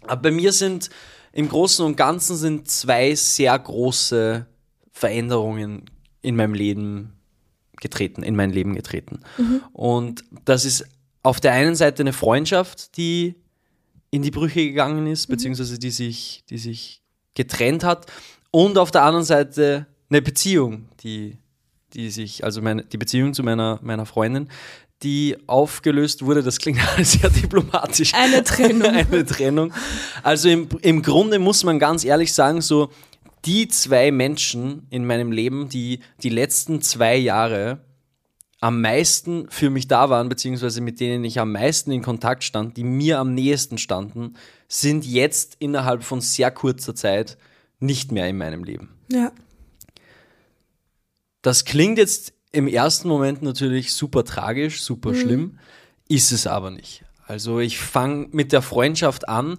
[0.08, 0.89] aber bei mir sind
[1.34, 4.45] im Großen und Ganzen sind zwei sehr große
[4.91, 5.84] Veränderungen
[6.21, 7.13] in meinem Leben
[7.82, 9.19] getreten, in mein Leben getreten.
[9.74, 10.86] Und das ist
[11.24, 13.36] auf der einen Seite eine Freundschaft, die
[14.12, 17.02] in die Brüche gegangen ist, beziehungsweise die sich, die sich
[17.34, 18.06] getrennt hat.
[18.52, 21.38] Und auf der anderen Seite eine Beziehung, die,
[21.93, 24.48] die sich, also meine, die Beziehung zu meiner, meiner Freundin,
[25.04, 26.44] die aufgelöst wurde.
[26.44, 28.14] Das klingt alles sehr diplomatisch.
[28.14, 28.90] Eine Trennung.
[28.94, 29.74] eine Trennung.
[30.24, 32.92] Also im, im Grunde muss man ganz ehrlich sagen, so
[33.46, 37.80] die zwei Menschen in meinem Leben, die die letzten zwei Jahre
[38.60, 42.78] am meisten für mich da waren, beziehungsweise mit denen ich am meisten in Kontakt stand,
[42.78, 44.36] die mir am nächsten standen,
[44.68, 47.38] sind jetzt innerhalb von sehr kurzer Zeit
[47.80, 48.90] nicht mehr in meinem Leben.
[49.12, 49.32] ja,
[51.44, 55.15] Das klingt jetzt im ersten Moment natürlich super tragisch, super Mhm.
[55.15, 55.60] schlimm,
[56.08, 57.04] ist es aber nicht.
[57.28, 59.58] Also ich fange mit der Freundschaft an.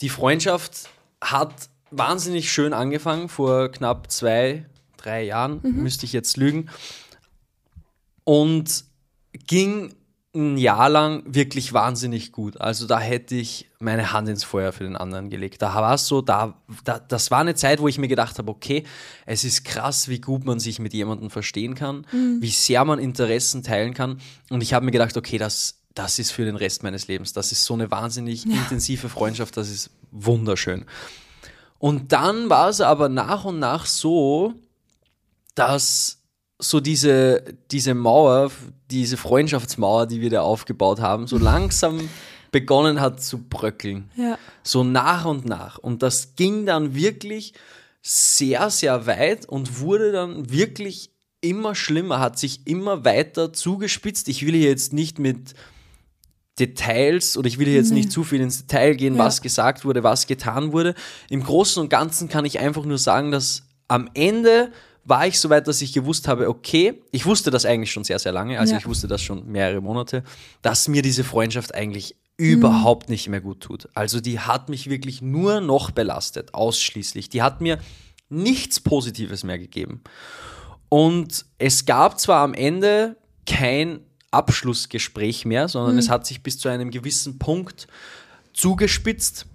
[0.00, 0.88] Die Freundschaft
[1.22, 1.52] hat
[1.90, 5.82] wahnsinnig schön angefangen vor knapp zwei, drei Jahren, Mhm.
[5.82, 6.70] müsste ich jetzt lügen.
[8.24, 8.84] Und
[9.46, 9.94] ging
[10.32, 12.60] ein Jahr lang wirklich wahnsinnig gut.
[12.60, 15.60] Also da hätte ich meine Hand ins Feuer für den anderen gelegt.
[15.60, 18.48] Da war es so, da, da, das war eine Zeit, wo ich mir gedacht habe,
[18.48, 18.84] okay,
[19.26, 22.06] es ist krass, wie gut man sich mit jemandem verstehen kann,
[22.40, 24.20] wie sehr man Interessen teilen kann.
[24.50, 27.32] Und ich habe mir gedacht, okay, das, das ist für den Rest meines Lebens.
[27.32, 30.84] Das ist so eine wahnsinnig intensive Freundschaft, das ist wunderschön.
[31.80, 34.54] Und dann war es aber nach und nach so,
[35.56, 36.19] dass
[36.60, 38.50] so diese, diese Mauer,
[38.90, 42.08] diese Freundschaftsmauer, die wir da aufgebaut haben, so langsam
[42.52, 44.10] begonnen hat zu bröckeln.
[44.16, 45.78] ja, So nach und nach.
[45.78, 47.54] Und das ging dann wirklich
[48.02, 51.10] sehr, sehr weit und wurde dann wirklich
[51.42, 54.28] immer schlimmer, hat sich immer weiter zugespitzt.
[54.28, 55.54] Ich will hier jetzt nicht mit
[56.58, 59.24] Details oder ich will hier jetzt nicht zu viel ins Detail gehen, Ja.
[59.24, 60.94] was gesagt wurde, was getan wurde.
[61.30, 64.70] Im Großen und Ganzen kann ich einfach nur sagen, dass am Ende
[65.10, 68.18] war ich so weit, dass ich gewusst habe, okay, ich wusste das eigentlich schon sehr,
[68.18, 68.78] sehr lange, also Ja.
[68.78, 70.22] ich wusste das schon mehrere Monate,
[70.62, 73.88] dass mir diese Freundschaft eigentlich überhaupt nicht mehr gut tut.
[73.92, 77.28] Also die hat mich wirklich nur noch belastet, ausschließlich.
[77.28, 77.78] Die hat mir
[78.30, 80.00] nichts Positives mehr gegeben.
[80.88, 86.68] Und es gab zwar am Ende kein Abschlussgespräch mehr, sondern es hat sich bis zu
[86.68, 87.88] einem gewissen Punkt
[88.54, 89.46] zugespitzt,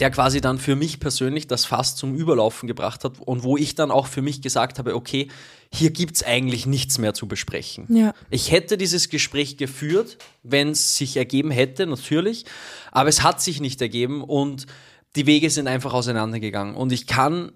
[0.00, 3.74] der quasi dann für mich persönlich das Fass zum Überlaufen gebracht hat und wo ich
[3.74, 5.28] dann auch für mich gesagt habe, okay,
[5.72, 7.86] hier gibt es eigentlich nichts mehr zu besprechen.
[7.88, 8.14] Ja.
[8.30, 12.44] Ich hätte dieses Gespräch geführt, wenn es sich ergeben hätte, natürlich,
[12.90, 14.66] aber es hat sich nicht ergeben und
[15.14, 16.74] die Wege sind einfach auseinandergegangen.
[16.74, 17.52] Und ich kann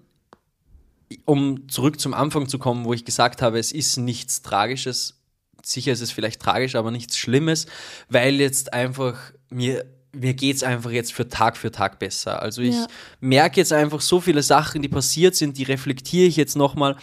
[1.25, 5.21] um zurück zum Anfang zu kommen, wo ich gesagt habe, es ist nichts Tragisches.
[5.63, 7.65] Sicher ist es vielleicht tragisch, aber nichts Schlimmes,
[8.09, 9.17] weil jetzt einfach
[9.49, 12.41] mir, mir geht es einfach jetzt für Tag für Tag besser.
[12.41, 12.87] Also ich Ja.
[13.19, 16.95] merke jetzt einfach so viele Sachen, die passiert sind, die reflektiere ich jetzt nochmal.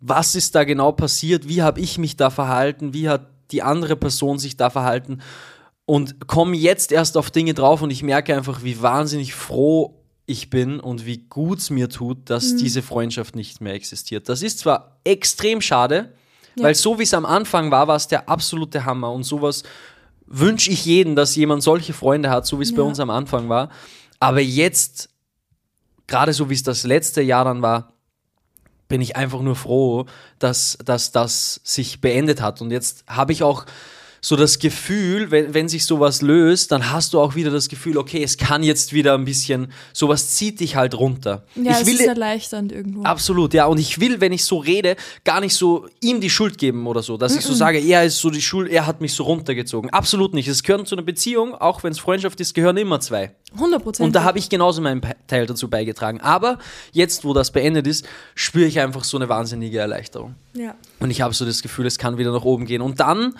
[0.00, 1.48] Was ist da genau passiert?
[1.48, 2.94] Wie habe ich mich da verhalten?
[2.94, 5.20] Wie hat die andere Person sich da verhalten?
[5.84, 9.94] Und komme jetzt erst auf Dinge drauf und ich merke einfach, wie wahnsinnig froh
[10.26, 14.28] ich bin und wie gut es mir tut, dass diese Freundschaft nicht mehr existiert.
[14.28, 16.12] Das ist zwar extrem schade,
[16.56, 19.62] weil so wie es am Anfang war, war es der absolute Hammer und sowas
[20.30, 22.88] wünsche ich jedem, dass jemand solche Freunde hat, so wie es bei Ja.
[22.88, 23.70] uns am Anfang war.
[24.20, 25.08] Aber jetzt,
[26.06, 27.92] gerade so wie es das letzte Jahr dann war,
[28.88, 30.06] bin ich einfach nur froh,
[30.38, 32.60] dass, dass das sich beendet hat.
[32.62, 33.66] Und jetzt habe ich auch
[34.20, 37.96] so das Gefühl, wenn, wenn sich sowas löst, dann hast du auch wieder das Gefühl,
[37.96, 41.44] okay, es kann jetzt wieder ein bisschen, sowas zieht dich halt runter.
[41.54, 43.02] Ja, ich es will, ist erleichternd irgendwo.
[43.02, 43.66] Absolut, ja.
[43.66, 47.02] Und ich will, wenn ich so rede, gar nicht so ihm die Schuld geben oder
[47.02, 49.90] so, dass ich so sage, er ist so die Schuld, er hat mich so runtergezogen.
[49.90, 50.48] Absolut nicht.
[50.48, 53.32] Es gehören zu einer Beziehung, auch wenn es Freundschaft ist, gehören immer zwei.
[53.54, 54.06] 100 Prozent.
[54.06, 56.20] Und da habe ich genauso meinen Teil dazu beigetragen.
[56.20, 56.58] Aber
[56.92, 60.34] jetzt, wo das beendet ist, spüre ich einfach so eine wahnsinnige Erleichterung.
[60.54, 60.74] ja.
[61.00, 62.82] Und ich habe so das Gefühl, es kann wieder nach oben gehen.
[62.82, 63.34] Und dann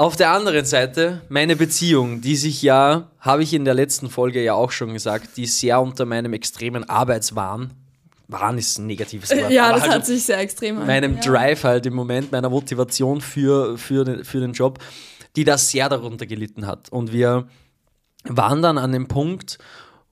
[0.00, 4.42] auf der anderen Seite meine Beziehung, die sich ja, habe ich in der letzten Folge
[4.42, 7.74] ja auch schon gesagt, die sehr unter meinem extremen Arbeitswahn,
[8.26, 10.86] Wahn ist ein negatives Wort, ja, das halt hat sich sehr extrem an.
[10.86, 11.20] meinem ja.
[11.20, 14.78] Drive halt im Moment, meiner Motivation für, für, den, für den Job,
[15.36, 16.88] die das sehr darunter gelitten hat.
[16.90, 17.46] Und wir
[18.24, 19.58] waren dann an dem Punkt,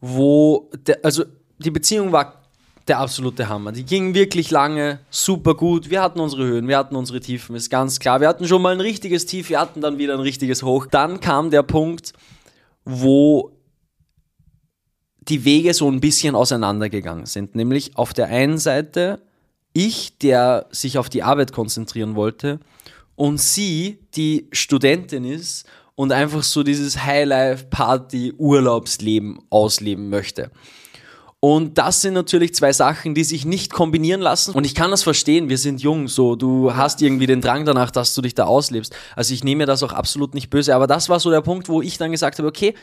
[0.03, 1.25] wo, der, also
[1.57, 2.38] die Beziehung war
[2.89, 3.73] der absolute Hammer.
[3.73, 5.91] Die ging wirklich lange, super gut.
[5.91, 8.21] Wir hatten unsere Höhen, wir hatten unsere Tiefen, ist ganz klar.
[8.21, 10.87] Wir hatten schon mal ein richtiges Tief, wir hatten dann wieder ein richtiges Hoch.
[10.87, 12.13] Dann kam der Punkt,
[12.85, 13.53] wo
[15.21, 17.55] die Wege so ein bisschen auseinandergegangen sind.
[17.55, 19.21] Nämlich auf der einen Seite
[19.75, 22.59] ich, der sich auf die Arbeit konzentrieren wollte,
[23.15, 30.53] und sie, die Studentin ist und einfach so dieses Highlife-Party-Urlaubsleben ausleben möchte.
[31.41, 34.53] Und das sind natürlich zwei Sachen, die sich nicht kombinieren lassen.
[34.55, 37.93] Und ich kann das verstehen, wir sind jung, so, du hast irgendwie den Drang danach,
[37.93, 38.93] dass du dich da auslebst.
[39.15, 41.69] Also ich nehme mir das auch absolut nicht böse, aber das war so der Punkt,
[41.69, 42.75] wo ich dann gesagt habe, okay,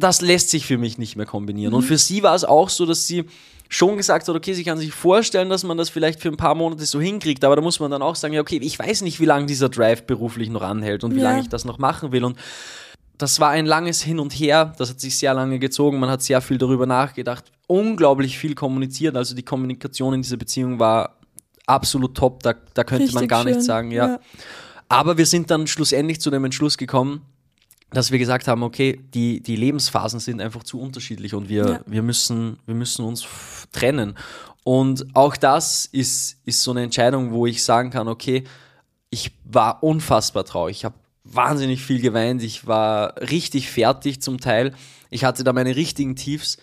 [0.00, 1.74] das lässt sich für mich nicht mehr kombinieren.
[1.74, 3.26] Und für sie war es auch so, dass sie
[3.68, 6.54] schon gesagt hat, okay, sie kann sich vorstellen, dass man das vielleicht für ein paar
[6.54, 9.20] Monate so hinkriegt, aber da muss man dann auch sagen, ja, okay, ich weiß nicht,
[9.20, 11.24] wie lange dieser Drive beruflich noch anhält und wie Ja.
[11.24, 12.24] lange ich das noch machen will.
[12.24, 12.38] Und
[13.18, 16.22] das war ein langes Hin und Her, das hat sich sehr lange gezogen, man hat
[16.22, 21.16] sehr viel darüber nachgedacht, unglaublich viel kommuniziert, also die Kommunikation in dieser Beziehung war
[21.66, 24.08] absolut top, da, da könnte man Richtig gar nichts sagen, ja.
[24.08, 24.20] ja.
[24.88, 27.22] Aber wir sind dann schlussendlich zu dem Entschluss gekommen,
[27.90, 31.80] dass wir gesagt haben, okay, die, die Lebensphasen sind einfach zu unterschiedlich und wir, Ja.
[31.86, 33.26] wir, müssen, wir müssen uns
[33.72, 34.14] trennen.
[34.64, 38.44] Und auch das ist, ist so eine Entscheidung, wo ich sagen kann, okay,
[39.10, 40.78] ich war unfassbar traurig.
[40.78, 40.96] Ich habe
[41.30, 42.42] wahnsinnig viel geweint.
[42.42, 44.72] Ich war richtig fertig zum Teil.
[45.10, 46.58] Ich hatte da meine richtigen Tiefs.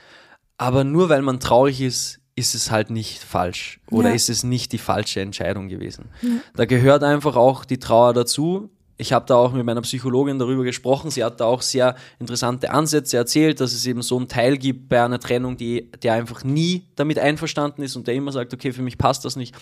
[0.57, 3.79] Aber nur weil man traurig ist, ist es halt nicht falsch.
[3.91, 4.15] Oder Ja.
[4.15, 6.09] ist es nicht die falsche Entscheidung gewesen.
[6.55, 8.69] Da gehört einfach auch die Trauer dazu.
[8.97, 11.11] Ich habe da auch mit meiner Psychologin darüber gesprochen.
[11.11, 14.87] Sie hat da auch sehr interessante Ansätze erzählt, dass es eben so einen Teil gibt
[14.87, 18.71] bei einer Trennung, die, der einfach nie damit einverstanden ist und der immer sagt, okay,
[18.71, 19.53] für mich passt das nicht.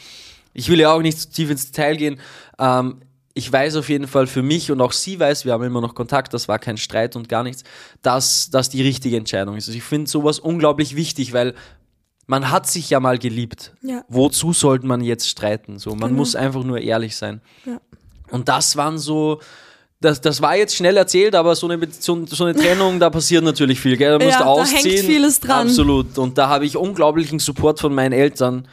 [0.53, 2.19] Ich will ja auch nicht zu tief ins Detail gehen.
[2.59, 3.01] Ähm,
[3.35, 5.95] ich weiß auf jeden Fall für mich und auch sie weiß, wir haben immer noch
[5.95, 7.63] Kontakt, das war kein Streit und gar nichts,
[8.01, 9.67] dass das die richtige Entscheidung ist.
[9.67, 11.55] Also ich finde sowas unglaublich wichtig, weil
[12.27, 13.73] man hat sich ja mal geliebt.
[13.81, 14.03] Ja.
[14.07, 15.79] Wozu sollte man jetzt streiten?
[15.79, 16.13] So, man Genau.
[16.19, 17.41] muss einfach nur ehrlich sein.
[17.65, 17.81] Ja.
[18.29, 19.39] Und das waren so
[20.03, 23.43] das, das war jetzt schnell erzählt, aber so eine, so, so eine Trennung, da passiert
[23.43, 24.17] natürlich viel, gell?
[24.19, 25.05] Da musst Ja, du da hängt ausziehen.
[25.05, 25.67] vieles dran.
[25.67, 26.17] Absolut.
[26.17, 28.67] Und da habe ich unglaublichen Support von meinen Eltern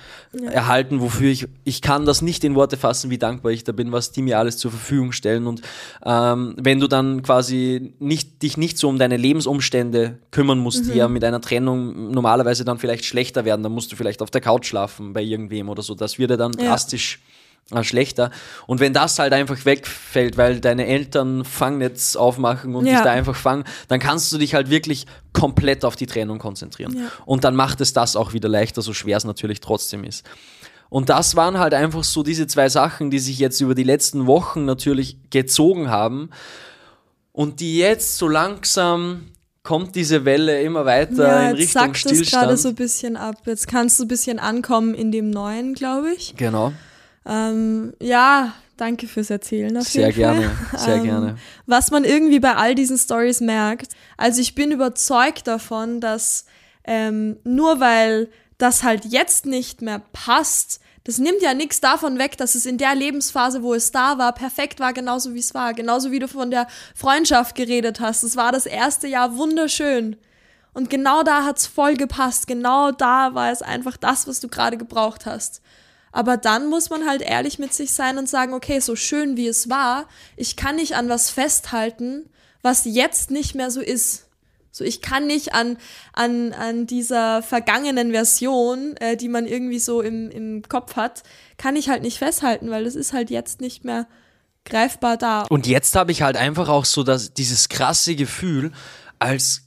[0.53, 3.91] erhalten, wofür ich, ich kann das nicht in Worte fassen, wie dankbar ich da bin,
[3.93, 5.47] was die mir alles zur Verfügung stellen.
[5.47, 5.61] Und
[6.05, 10.93] ähm, wenn du dann quasi nicht, dich nicht so um deine Lebensumstände kümmern musst, Mhm.
[10.93, 14.31] die ja mit einer Trennung normalerweise dann vielleicht schlechter werden, dann musst du vielleicht auf
[14.31, 15.95] der Couch schlafen bei irgendwem oder so.
[15.95, 16.69] Das wird ja dann Ja.
[16.69, 17.21] drastisch
[17.83, 18.31] schlechter.
[18.67, 22.95] Und wenn das halt einfach wegfällt, weil deine Eltern Fangnetz aufmachen und Ja.
[22.95, 26.97] dich da einfach fangen, dann kannst du dich halt wirklich komplett auf die Trennung konzentrieren.
[26.97, 27.05] Ja.
[27.27, 30.25] Und dann macht es das auch wieder leichter, so schwer es natürlich trotzdem ist.
[30.89, 34.27] Und das waren halt einfach so diese zwei Sachen, die sich jetzt über die letzten
[34.27, 36.31] Wochen natürlich gezogen haben
[37.31, 39.27] und die jetzt so langsam
[39.63, 42.43] kommt diese Welle immer weiter Ja, in jetzt Richtung sackt es Stillstand.
[42.43, 43.37] gerade so ein bisschen ab.
[43.47, 46.35] Jetzt kannst du ein bisschen ankommen in dem Neuen, glaube ich.
[46.37, 46.73] genau,
[47.27, 49.77] Ähm, ja, danke fürs Erzählen.
[49.77, 50.41] Auf sehr jeden Fall.
[50.41, 51.37] gerne, sehr Ähm, gerne.
[51.67, 56.47] Was man irgendwie bei all diesen Stories merkt, also ich bin überzeugt davon, dass
[56.85, 58.29] ähm, nur weil
[58.59, 62.77] das halt jetzt nicht mehr passt, das nimmt ja nichts davon weg, dass es in
[62.77, 65.73] der Lebensphase, wo es da war, perfekt war, genauso wie es war.
[65.73, 68.23] Genauso wie du von der Freundschaft geredet hast.
[68.23, 70.17] Es war das erste Jahr wunderschön.
[70.73, 72.47] Und genau da hat's voll gepasst.
[72.47, 75.63] Genau da war es einfach das, was du gerade gebraucht hast.
[76.13, 79.47] Aber dann muss man halt ehrlich mit sich sein und sagen, okay, so schön wie
[79.47, 82.29] es war, ich kann nicht an was festhalten,
[82.63, 84.27] was jetzt nicht mehr so ist.
[84.73, 85.79] So, ich kann nicht an,
[86.13, 91.23] an, an dieser vergangenen Version, äh, die man irgendwie so im, im Kopf hat,
[91.57, 94.07] kann ich halt nicht festhalten, weil das ist halt jetzt nicht mehr
[94.65, 95.43] greifbar da.
[95.49, 98.73] Und jetzt habe ich halt einfach auch so das, dieses krasse Gefühl,
[99.19, 99.63] als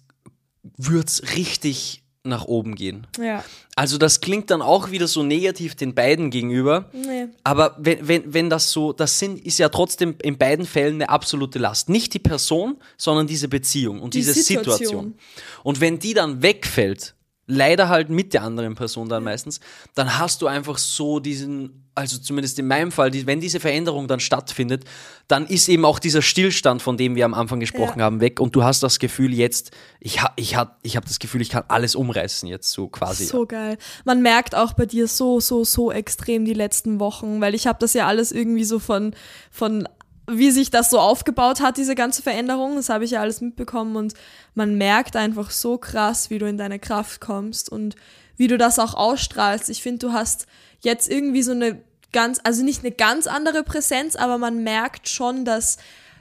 [0.77, 3.05] würde es richtig nach oben gehen.
[3.19, 3.43] Ja.
[3.75, 6.89] Also das klingt dann auch wieder so negativ den beiden gegenüber.
[6.93, 7.27] Nee.
[7.43, 11.09] Aber wenn, wenn, wenn das so, das sind, ist ja trotzdem in beiden Fällen eine
[11.09, 11.89] absolute Last.
[11.89, 14.77] Nicht die Person, sondern diese Beziehung und Die diese Situation.
[14.77, 15.15] Situation.
[15.63, 17.13] Und wenn die dann wegfällt,
[17.45, 19.59] leider halt mit der anderen Person dann meistens,
[19.95, 24.07] dann hast du einfach so diesen, also zumindest in meinem Fall, die, wenn diese Veränderung
[24.07, 24.85] dann stattfindet,
[25.27, 28.05] dann ist eben auch dieser Stillstand, von dem wir am Anfang gesprochen Ja.
[28.05, 31.19] haben, weg und du hast das Gefühl jetzt, ich, ha, ich, ha, ich habe das
[31.19, 33.25] Gefühl, ich kann alles umreißen jetzt so quasi.
[33.25, 33.77] So geil.
[34.05, 37.79] Man merkt auch bei dir so, so, so extrem die letzten Wochen, weil ich habe
[37.79, 39.13] das ja alles irgendwie so von,
[39.51, 39.87] von
[40.27, 43.95] wie sich das so aufgebaut hat, diese ganze Veränderung, das habe ich ja alles mitbekommen
[43.95, 44.13] und
[44.55, 47.95] man merkt einfach so krass, wie du in deine Kraft kommst und
[48.37, 49.69] wie du das auch ausstrahlst.
[49.69, 50.47] Ich finde, du hast
[50.81, 51.81] jetzt irgendwie so eine
[52.11, 55.77] ganz, also nicht eine ganz andere Präsenz, aber man merkt schon, dass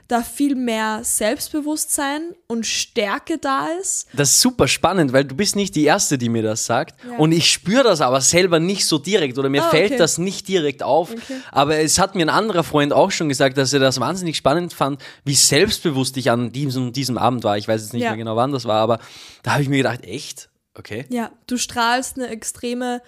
[0.07, 4.07] da viel mehr Selbstbewusstsein und Stärke da ist.
[4.13, 6.95] Das ist super spannend, weil du bist nicht die Erste, die mir das sagt.
[7.09, 7.17] Ja.
[7.17, 9.97] Und ich spüre das aber selber nicht so direkt oder mir Ah, fällt okay.
[9.97, 11.11] das nicht direkt auf.
[11.11, 11.37] Okay.
[11.51, 14.73] Aber es hat mir ein anderer Freund auch schon gesagt, dass er das wahnsinnig spannend
[14.73, 17.57] fand, wie selbstbewusst ich an diesem, diesem Abend war.
[17.57, 18.09] Ich weiß jetzt nicht Ja.
[18.09, 18.99] mehr genau, wann das war, aber
[19.43, 20.49] da habe ich mir gedacht, echt?
[20.75, 21.05] Okay.
[21.09, 23.01] Ja, du strahlst eine extreme.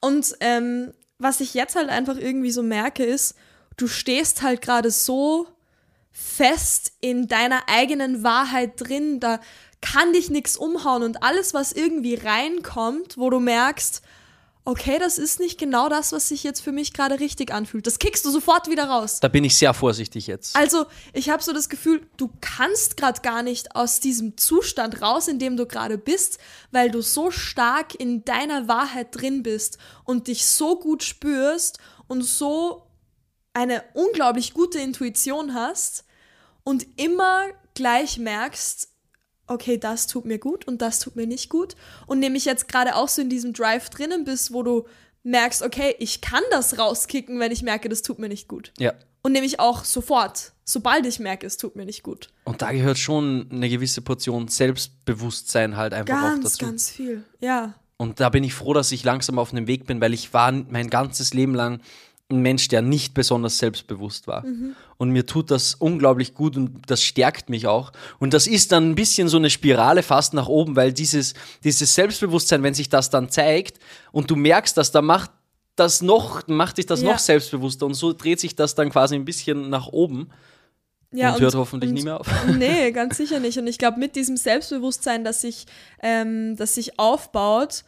[0.00, 3.34] Und ähm, was ich jetzt halt einfach irgendwie so merke, ist,
[3.78, 5.46] du stehst halt gerade so
[6.16, 9.38] fest in deiner eigenen Wahrheit drin, da
[9.82, 14.00] kann dich nichts umhauen und alles, was irgendwie reinkommt, wo du merkst,
[14.64, 17.86] okay, das ist nicht genau das, was sich jetzt für mich gerade richtig anfühlt.
[17.86, 19.20] Das kickst du sofort wieder raus.
[19.20, 20.56] Da bin ich sehr vorsichtig jetzt.
[20.56, 25.28] Also, ich habe so das Gefühl, du kannst gerade gar nicht aus diesem Zustand raus,
[25.28, 26.38] in dem du gerade bist,
[26.70, 32.22] weil du so stark in deiner Wahrheit drin bist und dich so gut spürst und
[32.22, 32.86] so
[33.52, 36.05] eine unglaublich gute Intuition hast
[36.66, 38.88] und immer gleich merkst,
[39.46, 41.76] okay, das tut mir gut und das tut mir nicht gut.
[42.08, 44.84] Und nämlich jetzt gerade auch so in diesem Drive drinnen bist, wo du
[45.22, 48.72] merkst, okay, ich kann das rauskicken, wenn ich merke, das tut mir nicht gut.
[48.78, 48.94] Ja.
[49.22, 52.30] Und nämlich auch sofort, sobald ich merke, es tut mir nicht gut.
[52.42, 56.66] Und da gehört schon eine gewisse Portion Selbstbewusstsein halt einfach auch Ganz, dazu.
[56.66, 57.22] ganz viel.
[57.38, 57.74] Ja.
[57.96, 60.50] Und da bin ich froh, dass ich langsam auf einem Weg bin, weil ich war
[60.50, 61.80] mein ganzes Leben lang
[62.28, 64.44] ein Mensch, der nicht besonders selbstbewusst war.
[64.96, 67.92] Und mir tut das unglaublich gut und das stärkt mich auch.
[68.18, 71.94] Und das ist dann ein bisschen so eine Spirale fast nach oben, weil dieses, dieses
[71.94, 73.78] Selbstbewusstsein, wenn sich das dann zeigt
[74.10, 75.30] und du merkst, dass da macht
[75.76, 77.12] das noch, macht dich das Ja.
[77.12, 80.30] noch selbstbewusster und so dreht sich das dann quasi ein bisschen nach oben
[81.12, 82.26] ja und, hört hoffentlich nie mehr auf.
[82.58, 83.58] Nee, ganz sicher nicht.
[83.58, 85.66] Und ich glaube, mit diesem Selbstbewusstsein, das sich,
[86.02, 87.84] ähm, das sich aufbaut,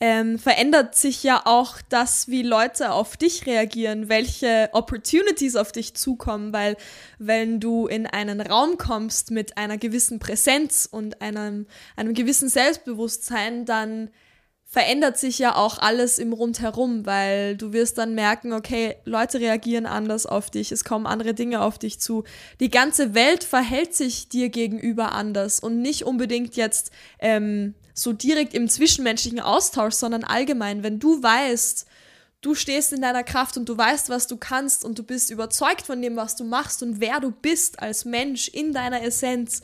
[0.00, 5.94] ähm, verändert sich ja auch das, wie Leute auf dich reagieren, welche Opportunities auf dich
[5.94, 6.76] zukommen, weil
[7.18, 13.66] wenn du in einen Raum kommst mit einer gewissen Präsenz und einem, einem gewissen Selbstbewusstsein,
[13.66, 14.10] dann
[14.64, 19.84] verändert sich ja auch alles im Rundherum, weil du wirst dann merken, okay, Leute reagieren
[19.84, 22.22] anders auf dich, es kommen andere Dinge auf dich zu.
[22.60, 28.54] Die ganze Welt verhält sich dir gegenüber anders und nicht unbedingt jetzt ähm, so direkt
[28.54, 31.86] im zwischenmenschlichen Austausch, sondern allgemein, wenn du weißt,
[32.40, 35.82] du stehst in deiner Kraft und du weißt, was du kannst und du bist überzeugt
[35.82, 39.60] von dem, was du machst und wer du bist als Mensch in deiner Essenz,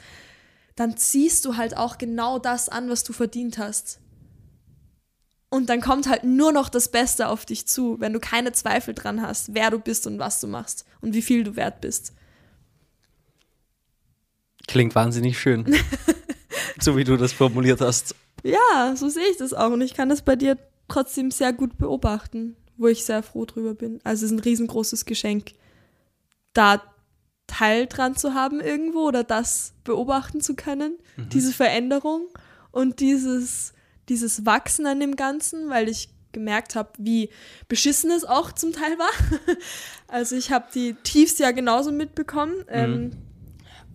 [0.75, 4.01] dann ziehst du halt auch genau das an, was du verdient hast.
[5.49, 8.93] Und dann kommt halt nur noch das Beste auf dich zu, wenn du keine Zweifel
[8.93, 12.13] dran hast, wer du bist und was du machst und wie viel du wert bist.
[14.67, 15.75] Klingt wahnsinnig schön.
[16.81, 18.15] so wie du das formuliert hast.
[18.43, 19.71] Ja, so sehe ich das auch.
[19.71, 20.57] Und ich kann das bei dir
[20.89, 24.01] trotzdem sehr gut beobachten, wo ich sehr froh drüber bin.
[24.05, 25.53] Also es ist ein riesengroßes Geschenk,
[26.53, 26.83] da
[27.47, 31.29] Teil dran zu haben irgendwo oder das beobachten zu können, mhm.
[31.29, 32.27] diese Veränderung
[32.73, 33.73] und dieses
[34.09, 37.31] dieses Wachsen an dem Ganzen, weil ich gemerkt habe, wie
[37.69, 39.57] beschissen es auch zum Teil war.
[40.09, 43.11] Also ich habe die Tiefs ja genauso mitbekommen, mhm.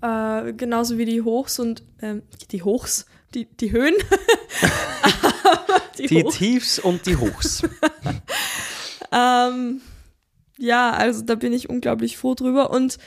[0.01, 3.95] ähm, äh, genauso wie die Hochs und ähm, die Hochs, die, die Höhen.
[5.97, 7.63] die, die Tiefs und die Hochs.
[9.11, 9.81] ähm,
[10.57, 12.97] ja, also da bin ich unglaublich froh drüber und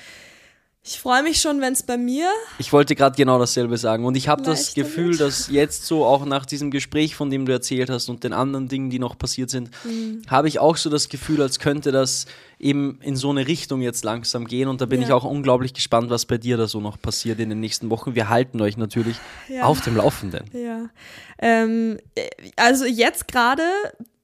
[0.86, 2.28] ich freue mich schon, wenn es bei mir.
[2.58, 4.04] Ich wollte gerade genau dasselbe sagen.
[4.04, 5.20] Und ich habe das Gefühl, wird.
[5.22, 8.68] dass jetzt so auch nach diesem Gespräch, von dem du erzählt hast und den anderen
[8.68, 10.20] Dingen, die noch passiert sind, mhm.
[10.28, 12.26] habe ich auch so das Gefühl, als könnte das
[12.58, 14.68] eben in so eine Richtung jetzt langsam gehen.
[14.68, 15.06] Und da bin ja.
[15.06, 18.14] ich auch unglaublich gespannt, was bei dir da so noch passiert in den nächsten Wochen.
[18.14, 19.16] Wir halten euch natürlich
[19.48, 19.62] ja.
[19.62, 20.44] auf dem Laufenden.
[20.52, 20.90] Ja.
[21.38, 21.98] Ähm,
[22.56, 23.62] also jetzt gerade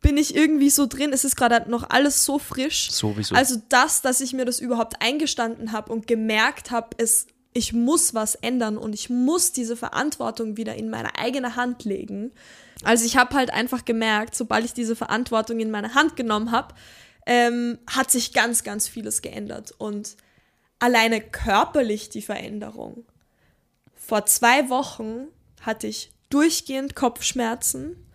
[0.01, 2.91] bin ich irgendwie so drin, es ist gerade noch alles so frisch.
[2.91, 3.35] Sowieso.
[3.35, 8.15] Also das, dass ich mir das überhaupt eingestanden habe und gemerkt habe, es ich muss
[8.15, 12.31] was ändern und ich muss diese Verantwortung wieder in meine eigene Hand legen.
[12.85, 16.75] Also ich habe halt einfach gemerkt, sobald ich diese Verantwortung in meine Hand genommen habe,
[17.27, 19.73] ähm, hat sich ganz, ganz vieles geändert.
[19.79, 20.17] Und
[20.79, 23.05] alleine körperlich die Veränderung.
[23.97, 25.27] Vor zwei Wochen
[25.61, 28.07] hatte ich durchgehend Kopfschmerzen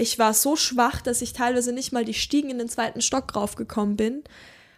[0.00, 3.36] ich war so schwach, dass ich teilweise nicht mal die Stiegen in den zweiten Stock
[3.36, 4.24] raufgekommen bin.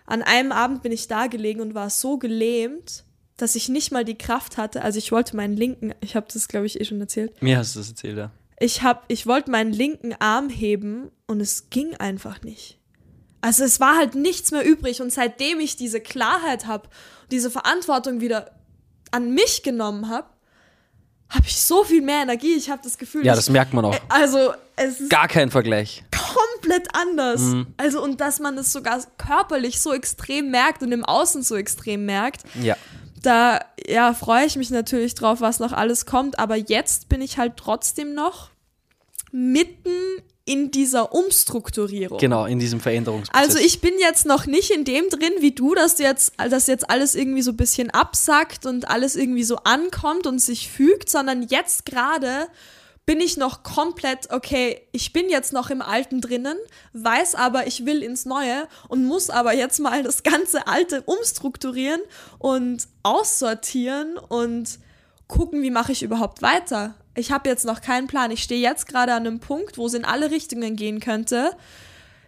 [0.04, 3.04] An einem Abend bin ich da gelegen und war so gelähmt,
[3.36, 4.82] dass ich nicht mal die Kraft hatte.
[4.82, 7.40] Also ich wollte meinen linken, ich habe das glaube ich eh schon erzählt.
[7.40, 8.32] Mir hast du das erzählt, ja.
[8.58, 12.78] Ich habe, ich wollte meinen linken Arm heben und es ging einfach nicht.
[13.40, 16.88] Also es war halt nichts mehr übrig und seitdem ich diese Klarheit habe,
[17.30, 18.52] diese Verantwortung wieder
[19.10, 20.28] an mich genommen habe,
[21.32, 22.54] habe ich so viel mehr Energie.
[22.54, 23.96] Ich habe das Gefühl, ja, das merkt man auch.
[24.08, 26.04] Also es ist gar kein Vergleich.
[26.10, 27.40] Komplett anders.
[27.40, 27.66] Mhm.
[27.78, 32.04] Also und dass man es sogar körperlich so extrem merkt und im Außen so extrem
[32.04, 32.42] merkt.
[32.60, 32.76] Ja.
[33.22, 36.38] Da ja freue ich mich natürlich drauf, was noch alles kommt.
[36.38, 38.50] Aber jetzt bin ich halt trotzdem noch
[39.30, 39.90] mitten
[40.44, 42.18] in dieser Umstrukturierung.
[42.18, 43.42] Genau, in diesem Veränderungsprozess.
[43.42, 46.90] Also ich bin jetzt noch nicht in dem drin wie du, dass jetzt, dass jetzt
[46.90, 51.42] alles irgendwie so ein bisschen absackt und alles irgendwie so ankommt und sich fügt, sondern
[51.42, 52.48] jetzt gerade
[53.04, 56.56] bin ich noch komplett, okay, ich bin jetzt noch im Alten drinnen,
[56.92, 62.00] weiß aber, ich will ins Neue und muss aber jetzt mal das ganze Alte umstrukturieren
[62.38, 64.78] und aussortieren und
[65.26, 68.30] gucken, wie mache ich überhaupt weiter ich habe jetzt noch keinen Plan.
[68.30, 71.50] Ich stehe jetzt gerade an einem Punkt, wo es in alle Richtungen gehen könnte.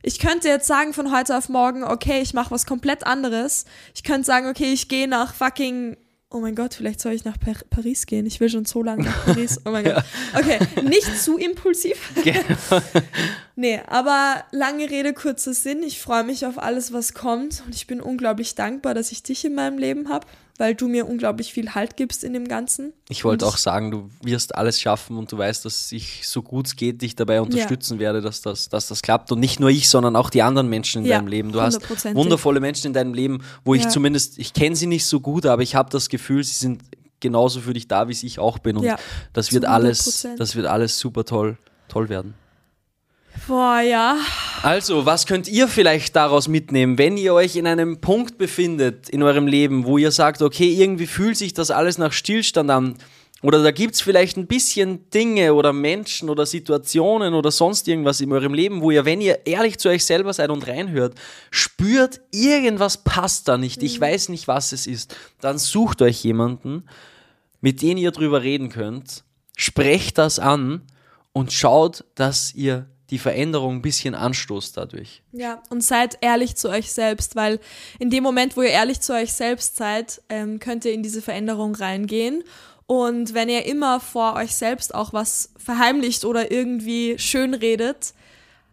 [0.03, 3.64] Ich könnte jetzt sagen von heute auf morgen, okay, ich mache was komplett anderes.
[3.95, 5.97] Ich könnte sagen, okay, ich gehe nach fucking
[6.35, 8.26] Oh mein Gott, vielleicht soll ich nach Par Paris gehen.
[8.26, 9.61] Ich will schon so lange nach Paris.
[9.64, 10.03] Oh mein Gott.
[10.37, 12.11] Okay, nicht zu impulsiv.
[12.24, 12.82] Genau.
[13.55, 15.85] nee, aber lange Rede, kurzer Sinn.
[15.85, 17.62] Ich freue mich auf alles, was kommt.
[17.64, 20.26] Und ich bin unglaublich dankbar, dass ich dich in meinem Leben habe
[20.59, 22.93] weil du mir unglaublich viel Halt gibst in dem Ganzen.
[23.09, 26.67] Ich wollte auch sagen, du wirst alles schaffen und du weißt, dass ich so gut
[26.67, 28.01] es geht dich dabei unterstützen ja.
[28.01, 29.33] werde, dass das, dass das klappt.
[29.33, 31.53] Und nicht nur ich, sondern auch die anderen Menschen in ja, deinem Leben.
[31.53, 31.81] Du hast
[32.15, 35.63] wundervolle Menschen in deinem Leben, wo ich zumindest, ich kenne sie nicht so gut, aber
[35.63, 36.83] ich habe das Gefühl, sie sind
[37.21, 38.77] genauso für dich da, wie ich auch bin.
[38.77, 38.89] Und
[39.33, 42.35] das wird alles, das wird alles super toll, toll werden.
[43.47, 44.16] Boah, ja.
[44.62, 49.22] Also, was könnt ihr vielleicht daraus mitnehmen, wenn ihr euch in einem Punkt befindet in
[49.22, 52.97] eurem Leben, wo ihr sagt, okay, irgendwie fühlt sich das alles nach Stillstand an?
[53.45, 58.22] Oder da gibt es vielleicht ein bisschen Dinge oder Menschen oder Situationen oder sonst irgendwas
[58.22, 61.14] in eurem Leben, wo ihr, wenn ihr ehrlich zu euch selber seid und reinhört,
[61.51, 64.05] spürt, irgendwas passt da nicht, ich mhm.
[64.05, 66.85] weiß nicht, was es ist, dann sucht euch jemanden,
[67.61, 69.24] mit dem ihr drüber reden könnt,
[69.59, 70.80] sprecht das an
[71.35, 75.23] und schaut, dass ihr die Veränderung ein bisschen anstoßt dadurch.
[75.33, 77.61] Ja, und seid ehrlich zu euch selbst, weil
[77.99, 81.21] in dem Moment, wo ihr ehrlich zu euch selbst seid, ähm, könnt ihr in diese
[81.21, 82.43] Veränderung reingehen
[82.87, 88.13] Und wenn ihr immer vor euch selbst auch was verheimlicht oder irgendwie schön redet,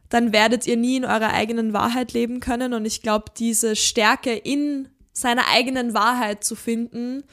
[0.09, 2.73] dann werdet ihr nie in eurer eigenen Wahrheit leben können.
[2.73, 7.23] Und ich glaube, diese Stärke in seiner eigenen Wahrheit zu finden,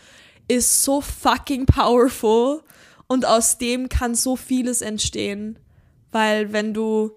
[0.46, 2.62] ist so fucking powerful.
[3.08, 5.58] Und aus dem kann so vieles entstehen.
[6.10, 7.16] Weil wenn du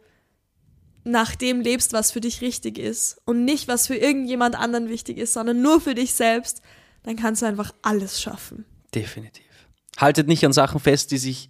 [1.03, 5.17] nach dem lebst, was für dich richtig ist und nicht, was für irgendjemand anderen wichtig
[5.17, 6.61] ist, sondern nur für dich selbst,
[7.03, 8.65] dann kannst du einfach alles schaffen.
[8.93, 9.45] Definitiv.
[9.97, 11.49] Haltet nicht an Sachen fest, die sich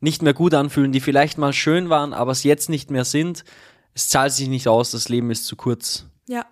[0.00, 3.44] nicht mehr gut anfühlen, die vielleicht mal schön waren, aber es jetzt nicht mehr sind.
[3.94, 6.06] Es zahlt sich nicht aus, das Leben ist zu kurz.
[6.26, 6.46] Ja.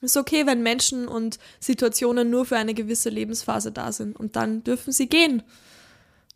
[0.00, 4.62] Ist okay, wenn Menschen und Situationen nur für eine gewisse Lebensphase da sind und dann
[4.62, 5.42] dürfen sie gehen.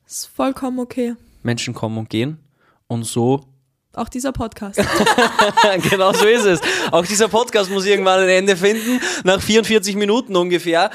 [0.05, 1.15] Ist vollkommen okay.
[1.45, 2.42] Menschen kommen und gehen
[2.93, 3.45] und so
[3.95, 4.81] auch dieser Podcast.
[5.91, 6.61] genau so ist es.
[6.91, 10.91] Auch dieser Podcast muss irgendwann ein Ende finden, nach 44 Minuten ungefähr.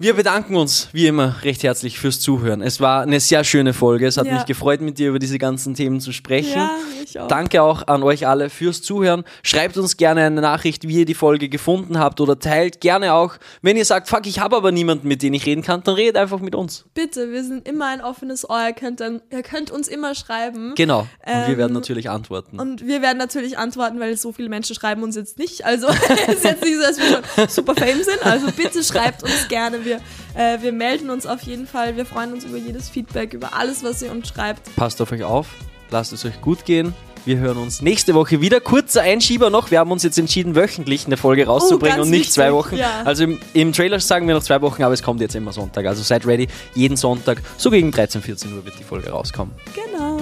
[0.00, 2.62] Wir bedanken uns wie immer recht herzlich fürs Zuhören.
[2.62, 4.06] Es war eine sehr schöne Folge.
[4.06, 4.34] Es hat ja.
[4.34, 6.56] mich gefreut, mit dir über diese ganzen Themen zu sprechen.
[6.56, 6.70] Ja,
[7.02, 7.26] ich auch.
[7.26, 9.24] Danke auch an euch alle fürs Zuhören.
[9.42, 13.38] Schreibt uns gerne eine Nachricht, wie ihr die Folge gefunden habt oder teilt gerne auch,
[13.60, 16.16] wenn ihr sagt, fuck, ich habe aber niemanden, mit dem ich reden kann, dann redet
[16.16, 16.84] einfach mit uns.
[16.94, 18.68] Bitte, wir sind immer ein offenes Ohr.
[18.68, 20.74] Ihr könnt, dann, ihr könnt uns immer schreiben.
[20.76, 21.00] Genau.
[21.00, 22.60] Und ähm, wir werden natürlich antworten.
[22.60, 25.64] Und wir werden natürlich antworten, weil so viele Menschen schreiben uns jetzt nicht.
[25.64, 25.88] Also
[26.28, 28.24] es ist jetzt nicht so, dass wir schon super fame sind.
[28.24, 29.96] Also bitte schreibt uns gerne wir,
[30.34, 31.96] äh, wir melden uns auf jeden Fall.
[31.96, 34.74] Wir freuen uns über jedes Feedback, über alles, was ihr uns schreibt.
[34.76, 35.48] Passt auf euch auf,
[35.90, 36.94] lasst es euch gut gehen.
[37.24, 38.58] Wir hören uns nächste Woche wieder.
[38.58, 39.70] Kurzer Einschieber noch.
[39.70, 42.34] Wir haben uns jetzt entschieden, wöchentlich eine Folge rauszubringen oh, und nicht wichtig.
[42.34, 42.76] zwei Wochen.
[42.76, 43.02] Ja.
[43.04, 45.84] Also im, im, Trailer sagen wir noch zwei Wochen, aber es kommt jetzt immer Sonntag.
[45.84, 46.48] Also seid ready.
[46.74, 49.54] Jeden Sonntag, so gegen 13, 14 Uhr wird die Folge rauskommen.
[49.74, 50.20] Genau.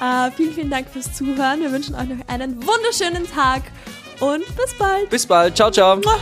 [0.00, 1.60] Uh, vielen, vielen Dank fürs Zuhören.
[1.60, 3.62] Wir wünschen euch noch einen wunderschönen Tag
[4.20, 5.10] und bis bald.
[5.10, 5.56] Bis bald.
[5.56, 5.96] Ciao, ciao.
[5.96, 6.18] Mua.